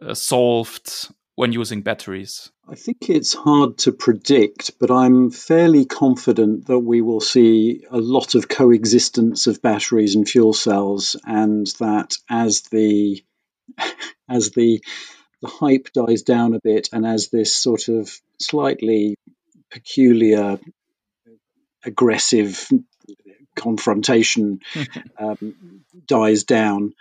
uh, 0.00 0.14
solved 0.14 1.08
when 1.36 1.52
using 1.52 1.82
batteries? 1.82 2.50
I 2.68 2.74
think 2.74 3.08
it's 3.08 3.32
hard 3.32 3.78
to 3.78 3.92
predict, 3.92 4.72
but 4.80 4.90
I'm 4.90 5.30
fairly 5.30 5.84
confident 5.84 6.66
that 6.66 6.80
we 6.80 7.00
will 7.00 7.20
see 7.20 7.84
a 7.90 7.98
lot 7.98 8.34
of 8.34 8.48
coexistence 8.48 9.46
of 9.46 9.62
batteries 9.62 10.16
and 10.16 10.28
fuel 10.28 10.52
cells, 10.52 11.14
and 11.24 11.66
that 11.78 12.16
as 12.28 12.62
the 12.62 13.22
as 14.28 14.50
the 14.50 14.82
the 15.42 15.48
hype 15.48 15.92
dies 15.92 16.22
down 16.22 16.54
a 16.54 16.60
bit, 16.60 16.88
and 16.92 17.06
as 17.06 17.28
this 17.28 17.54
sort 17.54 17.88
of 17.88 18.10
slightly 18.40 19.16
peculiar, 19.70 20.58
aggressive 21.84 22.68
confrontation 23.54 24.60
um, 25.18 25.84
dies 26.06 26.44
down, 26.44 26.94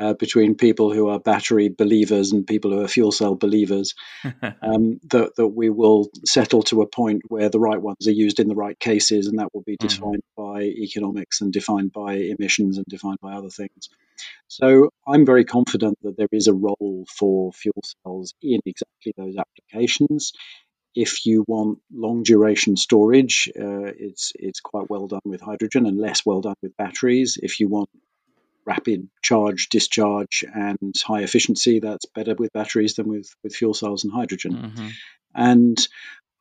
uh, 0.00 0.14
between 0.14 0.54
people 0.54 0.92
who 0.92 1.08
are 1.08 1.20
battery 1.20 1.68
believers 1.68 2.32
and 2.32 2.46
people 2.46 2.70
who 2.70 2.82
are 2.82 2.88
fuel 2.88 3.12
cell 3.12 3.34
believers, 3.34 3.94
um, 4.62 4.98
that, 5.10 5.32
that 5.36 5.48
we 5.48 5.68
will 5.68 6.08
settle 6.24 6.62
to 6.62 6.80
a 6.80 6.86
point 6.86 7.22
where 7.28 7.50
the 7.50 7.60
right 7.60 7.80
ones 7.80 8.08
are 8.08 8.12
used 8.12 8.40
in 8.40 8.48
the 8.48 8.54
right 8.54 8.78
cases, 8.78 9.26
and 9.26 9.38
that 9.38 9.52
will 9.52 9.62
be 9.62 9.76
mm-hmm. 9.76 9.88
defined 9.88 10.22
mm. 10.38 10.54
by 10.54 10.62
economics 10.62 11.42
and 11.42 11.52
defined 11.52 11.92
by 11.92 12.14
emissions 12.14 12.78
and 12.78 12.86
defined 12.86 13.18
by 13.20 13.34
other 13.34 13.50
things. 13.50 13.90
So 14.48 14.90
I'm 15.06 15.26
very 15.26 15.44
confident 15.44 15.98
that 16.02 16.16
there 16.16 16.28
is 16.32 16.48
a 16.48 16.54
role 16.54 17.04
for 17.08 17.52
fuel 17.52 17.82
cells 18.02 18.34
in 18.42 18.60
exactly 18.64 19.12
those 19.16 19.36
applications. 19.36 20.32
If 20.94 21.24
you 21.24 21.44
want 21.46 21.78
long 21.92 22.22
duration 22.24 22.76
storage, 22.76 23.48
uh, 23.54 23.92
it's 23.96 24.32
it's 24.34 24.60
quite 24.60 24.90
well 24.90 25.06
done 25.06 25.20
with 25.24 25.40
hydrogen 25.40 25.86
and 25.86 25.98
less 25.98 26.26
well 26.26 26.40
done 26.40 26.56
with 26.62 26.76
batteries. 26.76 27.38
If 27.40 27.60
you 27.60 27.68
want 27.68 27.88
rapid 28.70 29.08
charge, 29.22 29.68
discharge, 29.68 30.44
and 30.54 30.94
high 31.04 31.22
efficiency. 31.22 31.80
That's 31.80 32.06
better 32.06 32.34
with 32.36 32.52
batteries 32.52 32.94
than 32.94 33.08
with, 33.08 33.28
with 33.42 33.54
fuel 33.54 33.74
cells 33.74 34.04
and 34.04 34.12
hydrogen. 34.12 34.52
Mm-hmm. 34.52 34.88
And 35.34 35.88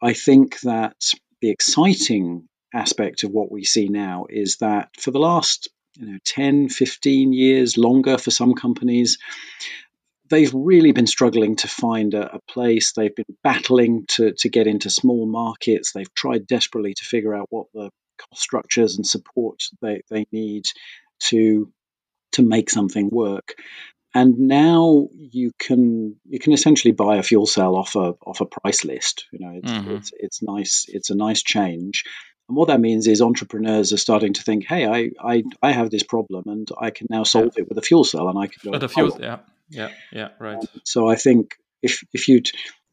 I 0.02 0.14
think 0.14 0.60
that 0.62 0.96
the 1.42 1.50
exciting 1.50 2.48
aspect 2.74 3.24
of 3.24 3.32
what 3.32 3.52
we 3.52 3.64
see 3.64 3.90
now 3.90 4.28
is 4.30 4.58
that 4.58 4.90
for 5.00 5.10
the 5.10 5.20
last 5.20 5.70
you 5.96 6.06
know 6.06 6.20
10 6.24 6.70
15 6.70 7.34
years 7.34 7.80
longer 7.80 8.20
for 8.20 8.30
some 8.30 8.54
companies 8.54 9.18
they've 10.30 10.54
really 10.54 10.92
been 10.92 11.08
struggling 11.08 11.56
to 11.56 11.68
find 11.68 12.14
a, 12.14 12.36
a, 12.36 12.40
place. 12.48 12.92
They've 12.92 13.16
been 13.16 13.36
battling 13.44 14.06
to, 14.10 14.34
to 14.34 14.50
get 14.50 14.68
into 14.68 14.92
small 14.92 15.26
markets. 15.26 15.92
They've 15.92 16.14
tried 16.14 16.46
desperately 16.46 16.94
to 16.94 17.04
figure 17.04 17.36
out 17.36 17.48
what 17.50 17.66
the 17.74 17.90
cost 18.20 18.42
structures 18.42 18.98
and 18.98 19.08
support 19.08 19.64
they, 19.82 20.02
they 20.12 20.28
need 20.32 20.66
to 21.20 21.72
to 22.34 22.42
make 22.42 22.70
something 22.70 23.10
work. 23.10 23.56
And 24.14 24.40
now 24.40 25.08
you 25.14 25.52
can 25.60 26.16
you 26.28 26.40
can 26.40 26.54
essentially 26.54 26.92
buy 26.94 27.18
a 27.18 27.24
fuel 27.24 27.46
cell 27.46 27.76
off 27.76 27.96
a 27.96 28.16
off 28.26 28.42
a 28.42 28.46
price 28.46 28.84
list. 28.84 29.26
You 29.32 29.40
know, 29.40 29.54
it's, 29.56 29.72
mm-hmm. 29.72 29.92
it's, 29.92 30.12
it's 30.18 30.42
nice. 30.42 30.86
It's 30.88 31.10
a 31.12 31.16
nice 31.16 31.44
change. 31.44 32.06
And 32.48 32.58
what 32.58 32.70
that 32.70 32.82
means 32.82 33.06
is 33.06 33.22
entrepreneurs 33.22 33.94
are 33.94 33.98
starting 33.98 34.34
to 34.34 34.42
think, 34.42 34.66
hey, 34.66 34.88
I, 34.88 35.12
I, 35.24 35.44
I 35.62 35.72
have 35.72 35.92
this 35.92 36.02
problem 36.02 36.46
and 36.48 36.68
I 36.82 36.90
can 36.90 37.06
now 37.08 37.22
solve 37.22 37.54
yeah. 37.56 37.62
it 37.62 37.70
with 37.70 37.78
a 37.78 37.84
fuel 37.84 38.04
cell 38.04 38.28
and 38.28 38.40
I 38.40 38.48
can 38.48 38.60
go. 38.64 38.72
With 38.72 38.84
a 38.84 38.90
fuel, 38.90 39.16
yeah, 39.22 39.38
yeah, 39.70 39.90
yeah, 40.12 40.30
right. 40.40 40.58
Um, 40.58 40.68
so 40.84 41.08
I 41.08 41.16
think 41.16 41.56
if 41.84 42.04
if 42.12 42.28
you'd 42.28 42.50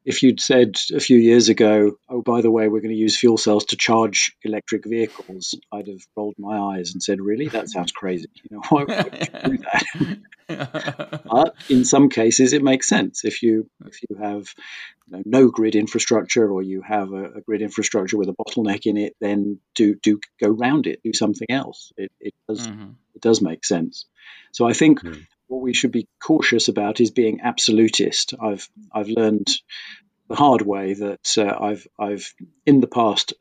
if 0.06 0.22
you'd 0.22 0.40
said 0.40 0.76
a 0.94 1.00
few 1.00 1.18
years 1.18 1.48
ago, 1.48 1.98
oh, 2.08 2.22
by 2.22 2.40
the 2.40 2.50
way, 2.50 2.68
we're 2.68 2.80
going 2.80 2.94
to 2.94 2.96
use 2.96 3.18
fuel 3.18 3.36
cells 3.36 3.64
to 3.66 3.76
charge 3.76 4.36
electric 4.44 4.84
vehicles, 4.86 5.56
I'd 5.72 5.88
have 5.88 6.00
rolled 6.16 6.36
my 6.38 6.56
eyes 6.56 6.92
and 6.92 7.02
said, 7.02 7.20
really, 7.20 7.48
that 7.48 7.68
sounds 7.68 7.90
crazy. 7.90 8.28
You 8.44 8.56
know, 8.56 8.62
why 8.68 8.84
would 8.84 9.04
you 9.18 9.58
do 9.58 9.58
that? 10.48 11.22
but 11.28 11.56
in 11.68 11.84
some 11.84 12.08
cases, 12.08 12.52
it 12.52 12.62
makes 12.62 12.88
sense 12.88 13.24
if 13.24 13.42
you 13.42 13.68
if 13.84 13.98
you 14.08 14.16
have 14.16 14.46
you 15.08 15.16
know, 15.16 15.22
no 15.26 15.48
grid 15.48 15.74
infrastructure 15.74 16.48
or 16.48 16.62
you 16.62 16.82
have 16.82 17.12
a, 17.12 17.24
a, 17.24 17.40
grid 17.40 17.62
infrastructure 17.62 18.16
with 18.16 18.28
a 18.28 18.32
bottleneck 18.32 18.86
in 18.86 18.96
it, 18.96 19.16
then 19.20 19.58
do 19.74 19.96
do 20.00 20.20
go 20.40 20.48
round 20.48 20.86
it, 20.86 21.00
do 21.02 21.12
something 21.12 21.50
else. 21.50 21.92
It, 21.96 22.12
it 22.20 22.34
does 22.48 22.64
mm-hmm. 22.64 22.90
it 23.16 23.22
does 23.22 23.42
make 23.42 23.64
sense. 23.64 24.06
So 24.52 24.68
I 24.68 24.72
think. 24.72 25.02
Mm 25.02 25.26
what 25.48 25.62
we 25.62 25.74
should 25.74 25.92
be 25.92 26.08
cautious 26.22 26.68
about 26.68 27.00
is 27.00 27.10
being 27.10 27.40
absolutist. 27.42 28.34
I've 28.40 28.68
I've 28.92 29.08
learned 29.08 29.48
the 30.28 30.34
hard 30.34 30.62
way 30.62 30.94
that 30.94 31.38
uh, 31.38 31.56
I've 31.60 31.86
I've 31.98 32.32
in 32.64 32.80
the 32.80 32.88
past 32.88 33.34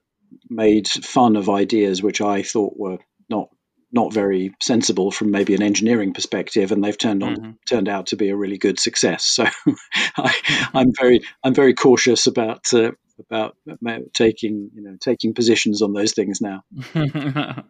made 0.50 0.88
fun 0.88 1.36
of 1.36 1.50
ideas 1.50 2.04
which 2.04 2.22
I 2.22 2.44
thought 2.44 2.78
were 2.78 3.00
not 3.30 3.50
not 3.92 4.14
very 4.14 4.54
sensible 4.62 5.10
from 5.12 5.32
maybe 5.32 5.56
an 5.56 5.64
engineering 5.64 6.14
perspective, 6.14 6.72
and 6.72 6.84
they've 6.84 6.98
turned 6.98 7.24
on 7.24 7.36
mm-hmm. 7.36 7.52
turned 7.68 7.88
out 7.88 8.08
to 8.08 8.18
be 8.18 8.30
a 8.30 8.36
really 8.36 8.58
good 8.58 8.80
success. 8.80 9.24
So 9.24 9.46
I, 10.18 10.36
am 10.74 10.92
very 10.94 11.22
I'm 11.44 11.54
very 11.54 11.74
cautious 11.74 12.28
about 12.28 12.74
uh, 12.74 12.92
about 13.30 13.56
taking 14.14 14.70
you 14.74 14.84
know 14.84 14.98
taking 15.00 15.34
positions 15.34 15.82
on 15.82 15.94
those 15.94 16.14
things 16.14 16.42
now. 16.42 16.64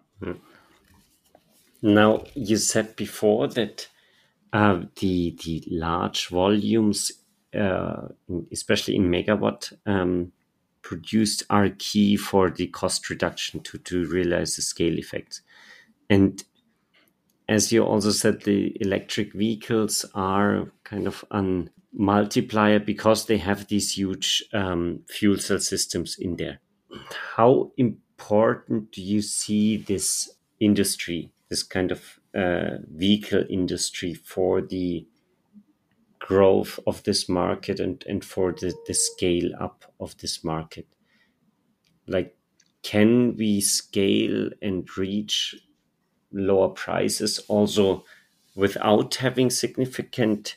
now 1.81 2.23
you 2.33 2.57
said 2.57 2.95
before 2.95 3.47
that 3.49 3.87
the 4.95 5.35
the 5.43 5.63
large 5.69 6.29
volumes, 6.29 7.11
uh, 7.53 8.07
especially 8.51 8.95
in 8.95 9.09
megawatt 9.09 9.73
um, 9.85 10.31
produced, 10.81 11.43
are 11.49 11.69
key 11.77 12.15
for 12.15 12.49
the 12.49 12.67
cost 12.67 13.09
reduction 13.09 13.59
to 13.61 13.77
to 13.79 14.05
realize 14.05 14.55
the 14.55 14.61
scale 14.61 14.97
effects. 14.97 15.41
And 16.09 16.43
as 17.47 17.71
you 17.71 17.83
also 17.83 18.11
said, 18.11 18.41
the 18.41 18.75
electric 18.79 19.33
vehicles 19.33 20.05
are 20.13 20.71
kind 20.83 21.07
of 21.07 21.23
a 21.31 21.65
multiplier 21.93 22.79
because 22.79 23.25
they 23.25 23.37
have 23.37 23.67
these 23.67 23.97
huge 23.97 24.43
um, 24.53 25.01
fuel 25.07 25.37
cell 25.37 25.59
systems 25.59 26.17
in 26.17 26.35
there. 26.37 26.59
How 27.35 27.71
important 27.77 28.91
do 28.91 29.01
you 29.01 29.21
see 29.21 29.77
this 29.77 30.29
industry, 30.59 31.31
this 31.49 31.63
kind 31.63 31.91
of 31.91 32.19
uh, 32.35 32.77
vehicle 32.89 33.43
industry 33.49 34.13
for 34.13 34.61
the 34.61 35.05
growth 36.19 36.79
of 36.87 37.03
this 37.03 37.29
market 37.29 37.79
and, 37.79 38.03
and 38.07 38.25
for 38.25 38.51
the, 38.51 38.73
the 38.87 38.93
scale 38.93 39.51
up 39.59 39.85
of 39.99 40.17
this 40.17 40.43
market? 40.43 40.87
Like, 42.07 42.35
can 42.83 43.35
we 43.35 43.61
scale 43.61 44.49
and 44.61 44.87
reach 44.97 45.55
lower 46.31 46.69
prices 46.69 47.39
also 47.47 48.03
without 48.55 49.15
having 49.15 49.49
significant 49.49 50.55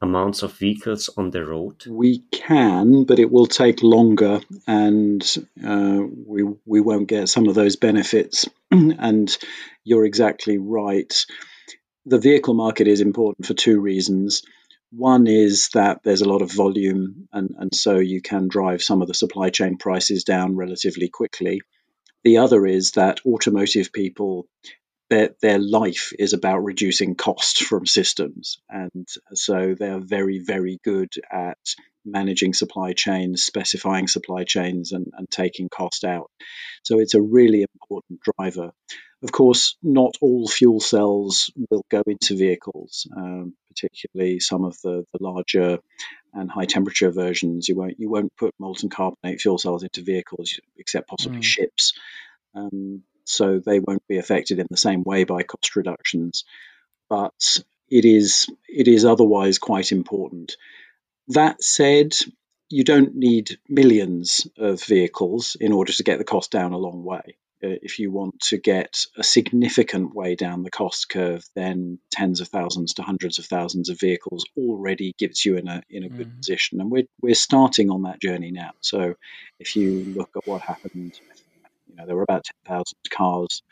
amounts 0.00 0.42
of 0.42 0.52
vehicles 0.54 1.08
on 1.16 1.30
the 1.30 1.44
road? 1.44 1.86
We 1.86 2.24
can, 2.32 3.04
but 3.04 3.18
it 3.18 3.30
will 3.30 3.46
take 3.46 3.82
longer, 3.82 4.40
and 4.66 5.22
uh, 5.64 6.00
we 6.26 6.42
we 6.66 6.80
won't 6.80 7.06
get 7.08 7.28
some 7.28 7.48
of 7.48 7.54
those 7.54 7.76
benefits. 7.76 8.48
and 8.98 9.36
you're 9.84 10.04
exactly 10.04 10.58
right. 10.58 11.12
The 12.06 12.18
vehicle 12.18 12.54
market 12.54 12.88
is 12.88 13.00
important 13.00 13.46
for 13.46 13.54
two 13.54 13.80
reasons. 13.80 14.42
One 14.90 15.26
is 15.26 15.68
that 15.74 16.00
there's 16.04 16.22
a 16.22 16.28
lot 16.28 16.42
of 16.42 16.52
volume, 16.52 17.28
and, 17.32 17.54
and 17.58 17.74
so 17.74 17.98
you 17.98 18.20
can 18.20 18.48
drive 18.48 18.82
some 18.82 19.02
of 19.02 19.08
the 19.08 19.14
supply 19.14 19.50
chain 19.50 19.78
prices 19.78 20.24
down 20.24 20.56
relatively 20.56 21.08
quickly. 21.08 21.60
The 22.24 22.38
other 22.38 22.66
is 22.66 22.92
that 22.92 23.20
automotive 23.26 23.92
people 23.92 24.46
their 25.10 25.30
their 25.42 25.58
life 25.58 26.12
is 26.18 26.32
about 26.32 26.60
reducing 26.60 27.14
cost 27.14 27.64
from 27.64 27.86
systems, 27.86 28.58
and 28.70 29.06
so 29.34 29.74
they 29.78 29.88
are 29.88 30.00
very 30.00 30.38
very 30.38 30.78
good 30.84 31.12
at 31.30 31.58
managing 32.04 32.54
supply 32.54 32.92
chains, 32.92 33.44
specifying 33.44 34.08
supply 34.08 34.44
chains, 34.44 34.92
and, 34.92 35.12
and 35.16 35.30
taking 35.30 35.68
cost 35.68 36.04
out. 36.04 36.30
So 36.82 36.98
it's 36.98 37.14
a 37.14 37.22
really 37.22 37.62
important 37.62 38.20
driver. 38.20 38.72
Of 39.22 39.30
course, 39.30 39.76
not 39.82 40.16
all 40.20 40.48
fuel 40.48 40.80
cells 40.80 41.50
will 41.70 41.84
go 41.88 42.02
into 42.06 42.36
vehicles, 42.36 43.06
um, 43.16 43.54
particularly 43.68 44.40
some 44.40 44.64
of 44.64 44.76
the, 44.82 45.04
the 45.12 45.22
larger 45.22 45.78
and 46.34 46.50
high 46.50 46.64
temperature 46.64 47.10
versions. 47.10 47.68
You 47.68 47.76
won't 47.76 48.00
you 48.00 48.10
won't 48.10 48.36
put 48.36 48.54
molten 48.58 48.90
carbonate 48.90 49.40
fuel 49.40 49.58
cells 49.58 49.84
into 49.84 50.02
vehicles 50.02 50.58
except 50.76 51.08
possibly 51.08 51.38
mm. 51.38 51.44
ships. 51.44 51.92
Um, 52.54 53.04
so 53.24 53.60
they 53.64 53.78
won't 53.78 54.06
be 54.08 54.18
affected 54.18 54.58
in 54.58 54.66
the 54.70 54.76
same 54.76 55.04
way 55.04 55.22
by 55.22 55.44
cost 55.44 55.76
reductions. 55.76 56.44
But 57.08 57.58
it 57.88 58.04
is 58.04 58.48
it 58.68 58.88
is 58.88 59.04
otherwise 59.04 59.58
quite 59.58 59.92
important. 59.92 60.56
That 61.28 61.62
said, 61.62 62.14
you 62.68 62.84
don't 62.84 63.14
need 63.14 63.58
millions 63.68 64.46
of 64.58 64.82
vehicles 64.82 65.56
in 65.60 65.72
order 65.72 65.92
to 65.92 66.02
get 66.02 66.18
the 66.18 66.24
cost 66.24 66.50
down 66.50 66.72
a 66.72 66.78
long 66.78 67.04
way. 67.04 67.36
Uh, 67.64 67.78
if 67.80 68.00
you 68.00 68.10
want 68.10 68.40
to 68.40 68.56
get 68.56 69.06
a 69.16 69.22
significant 69.22 70.14
way 70.14 70.34
down 70.34 70.64
the 70.64 70.70
cost 70.70 71.08
curve, 71.08 71.44
then 71.54 71.98
tens 72.10 72.40
of 72.40 72.48
thousands 72.48 72.94
to 72.94 73.02
hundreds 73.02 73.38
of 73.38 73.44
thousands 73.44 73.88
of 73.88 74.00
vehicles 74.00 74.44
already 74.56 75.14
gives 75.16 75.44
you 75.44 75.56
in 75.56 75.68
a 75.68 75.80
in 75.88 76.02
a 76.02 76.08
mm. 76.08 76.16
good 76.16 76.36
position. 76.36 76.80
And 76.80 76.90
we're 76.90 77.06
we're 77.20 77.36
starting 77.36 77.90
on 77.90 78.02
that 78.02 78.20
journey 78.20 78.50
now. 78.50 78.72
So 78.80 79.14
if 79.60 79.76
you 79.76 80.12
look 80.16 80.30
at 80.36 80.46
what 80.46 80.60
happened 80.60 81.20
you 81.92 81.96
know, 81.96 82.06
there 82.06 82.16
were 82.16 82.22
about 82.22 82.44
10,000 82.66 82.84
cars 83.10 83.62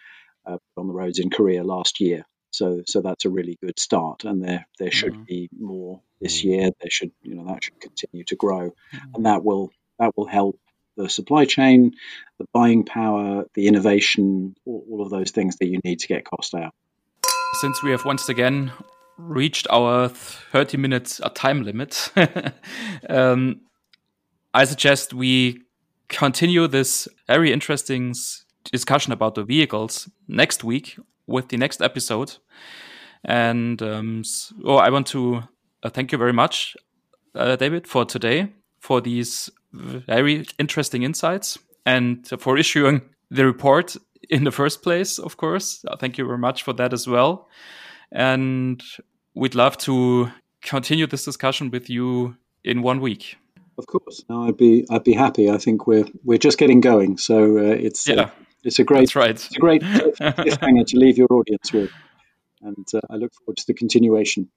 uh, 0.47 0.59
on 0.77 0.87
the 0.87 0.93
roads 0.93 1.19
in 1.19 1.31
Korea 1.31 1.65
last 1.65 2.01
year. 2.01 2.25
So, 2.53 2.83
so 2.87 3.01
that's 3.01 3.25
a 3.25 3.31
really 3.31 3.57
good 3.63 3.79
start, 3.79 4.25
and 4.25 4.43
there 4.43 4.67
there 4.79 4.91
should 4.91 5.13
mm-hmm. 5.13 5.23
be 5.23 5.49
more 5.57 6.03
this 6.21 6.45
year. 6.45 6.71
There 6.81 6.91
should, 6.91 7.13
you 7.23 7.35
know, 7.35 7.47
that 7.47 7.65
should 7.65 7.81
continue 7.81 8.25
to 8.25 8.37
grow, 8.37 8.71
mm-hmm. 8.71 9.15
and 9.15 9.27
that 9.27 9.45
will 9.45 9.71
that 9.99 10.17
will 10.17 10.27
help 10.27 10.59
the 10.97 11.09
supply 11.09 11.45
chain, 11.45 11.93
the 12.39 12.47
buying 12.53 12.85
power, 12.85 13.45
the 13.55 13.67
innovation, 13.67 14.55
all, 14.65 14.85
all 14.91 15.03
of 15.03 15.11
those 15.11 15.31
things 15.31 15.57
that 15.57 15.67
you 15.67 15.81
need 15.85 16.01
to 16.01 16.09
get 16.09 16.25
cost 16.25 16.55
out. 16.55 16.75
Since 17.61 17.83
we 17.83 17.91
have 17.91 18.05
once 18.05 18.29
again 18.29 18.73
reached 19.17 19.67
our 19.71 20.09
30 20.09 20.79
minutes 20.79 21.21
time 21.35 21.63
limit, 21.63 22.13
um, 23.09 23.61
I 24.53 24.65
suggest 24.65 25.15
we 25.15 25.63
continue 26.09 26.67
this 26.67 27.09
very 27.27 27.53
interesting 27.53 28.15
discussion 28.71 29.13
about 29.13 29.35
the 29.35 29.45
vehicles 29.45 30.09
next 30.29 30.65
week 30.65 30.99
with 31.27 31.49
the 31.49 31.57
next 31.57 31.81
episode. 31.81 32.37
And 33.25 33.81
um, 33.83 34.25
so 34.25 34.77
I 34.77 34.91
want 34.91 35.07
to 35.09 35.45
uh, 35.83 35.91
thank 35.91 36.13
you 36.13 36.19
very 36.19 36.33
much, 36.33 36.77
uh, 37.35 37.57
David, 37.57 37.87
for 37.87 38.05
today, 38.05 38.53
for 38.79 39.01
these 39.01 39.51
very 39.73 40.47
interesting 40.59 41.03
insights 41.03 41.59
and 41.87 42.27
for 42.39 42.59
issuing 42.59 43.03
the 43.31 43.47
report 43.47 43.97
in 44.29 44.45
the 44.45 44.51
first 44.51 44.83
place, 44.83 45.19
of 45.19 45.37
course. 45.37 45.85
Uh, 45.87 45.97
thank 45.97 46.19
you 46.19 46.27
very 46.27 46.39
much 46.39 46.63
for 46.63 46.73
that 46.75 46.93
as 46.93 47.07
well. 47.07 47.49
And 48.13 48.83
we'd 49.35 49.55
love 49.55 49.79
to 49.79 50.31
continue 50.63 51.07
this 51.07 51.25
discussion 51.25 51.71
with 51.71 51.89
you 51.89 52.37
in 52.65 52.83
one 52.83 53.01
week. 53.01 53.37
Of 53.79 53.87
course, 53.87 54.25
no, 54.29 54.47
I'd 54.47 54.59
be 54.59 54.85
I'd 54.91 55.05
be 55.05 55.15
happy. 55.15 55.49
I 55.49 55.57
think 55.57 55.87
we're 55.87 56.05
we're 56.23 56.39
just 56.39 56.59
getting 56.59 56.81
going, 56.83 57.17
so 57.17 57.57
uh, 57.57 57.63
it's 57.63 58.09
uh, 58.09 58.13
yeah. 58.13 58.23
Uh, 58.23 58.31
it's 58.63 58.79
a 58.79 58.85
great 58.85 59.15
right. 59.17 59.31
It's 59.31 59.57
a 59.57 59.59
great 59.59 59.81
cliffhanger 60.21 60.87
to 60.87 60.99
leave 60.99 61.17
your 61.17 61.29
audience 61.31 61.73
with, 61.73 61.91
and 62.61 62.87
uh, 62.93 63.01
I 63.09 63.17
look 63.17 63.33
forward 63.33 63.57
to 63.57 63.67
the 63.67 63.73
continuation. 63.73 64.51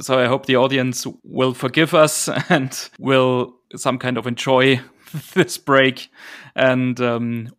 So 0.00 0.18
I 0.18 0.26
hope 0.26 0.46
the 0.46 0.56
audience 0.56 1.06
will 1.24 1.54
forgive 1.54 1.94
us 1.94 2.28
and 2.48 2.90
will 2.98 3.54
some 3.76 3.98
kind 3.98 4.16
of 4.16 4.26
enjoy 4.26 4.80
this 5.34 5.58
break, 5.58 6.08
and 6.54 6.98
um, 7.00 7.54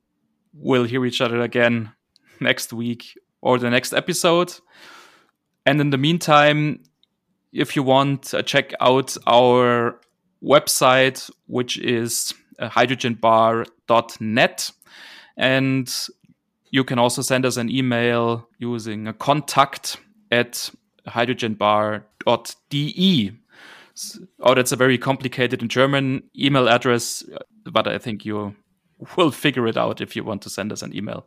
we'll 0.54 0.86
hear 0.86 1.06
each 1.06 1.22
other 1.22 1.42
again 1.42 1.92
next 2.40 2.74
week 2.74 3.18
or 3.42 3.58
the 3.58 3.70
next 3.70 3.94
episode. 3.94 4.54
And 5.66 5.82
in 5.82 5.90
the 5.90 5.98
meantime, 5.98 6.84
if 7.52 7.76
you 7.76 7.84
want, 7.84 8.34
uh, 8.34 8.42
check 8.42 8.74
out 8.80 9.18
our 9.28 10.00
website, 10.44 11.30
which 11.48 11.78
is 11.78 12.34
uh, 12.60 12.70
hydrogenbar.net. 12.70 14.72
And 15.38 15.94
you 16.72 16.84
can 16.84 17.00
also 17.00 17.22
send 17.22 17.46
us 17.46 17.58
an 17.58 17.70
email 17.70 18.50
using 18.58 19.08
a 19.08 19.14
contact 19.14 19.98
at 20.32 20.72
hydrogenbar.de. 21.08 23.32
Oh, 24.40 24.56
that's 24.56 24.72
a 24.72 24.78
very 24.78 24.98
complicated 24.98 25.62
in 25.62 25.68
German 25.68 26.24
email 26.38 26.70
address, 26.70 27.24
but 27.66 27.88
I 27.88 27.98
think 27.98 28.26
you 28.26 28.56
will 29.18 29.32
figure 29.32 29.68
it 29.68 29.78
out 29.78 30.02
if 30.02 30.16
you 30.16 30.24
want 30.24 30.42
to 30.44 30.50
send 30.50 30.72
us 30.72 30.82
an 30.82 30.96
email. 30.96 31.26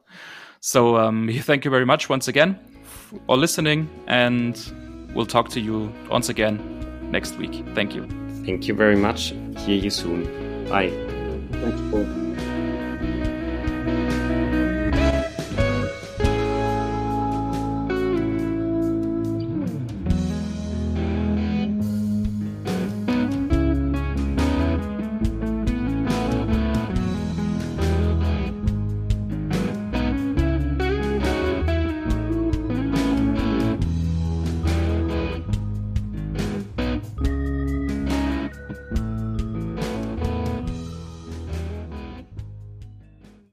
So 0.60 0.96
um, 0.96 1.30
thank 1.40 1.64
you 1.64 1.70
very 1.70 1.86
much 1.86 2.08
once 2.08 2.28
again 2.28 2.58
for 3.26 3.36
listening, 3.36 3.88
and 4.06 4.58
we'll 5.14 5.26
talk 5.26 5.50
to 5.50 5.60
you 5.60 5.92
once 6.08 6.28
again 6.28 6.60
next 7.10 7.36
week. 7.36 7.64
Thank 7.74 7.94
you. 7.94 8.06
Thank 8.44 8.66
you 8.66 8.74
very 8.74 8.96
much. 8.96 9.34
Hear 9.58 9.76
you 9.76 9.90
soon. 9.90 10.24
Bye. 10.68 10.90
Thanks, 11.52 11.80
Paul. 11.90 12.31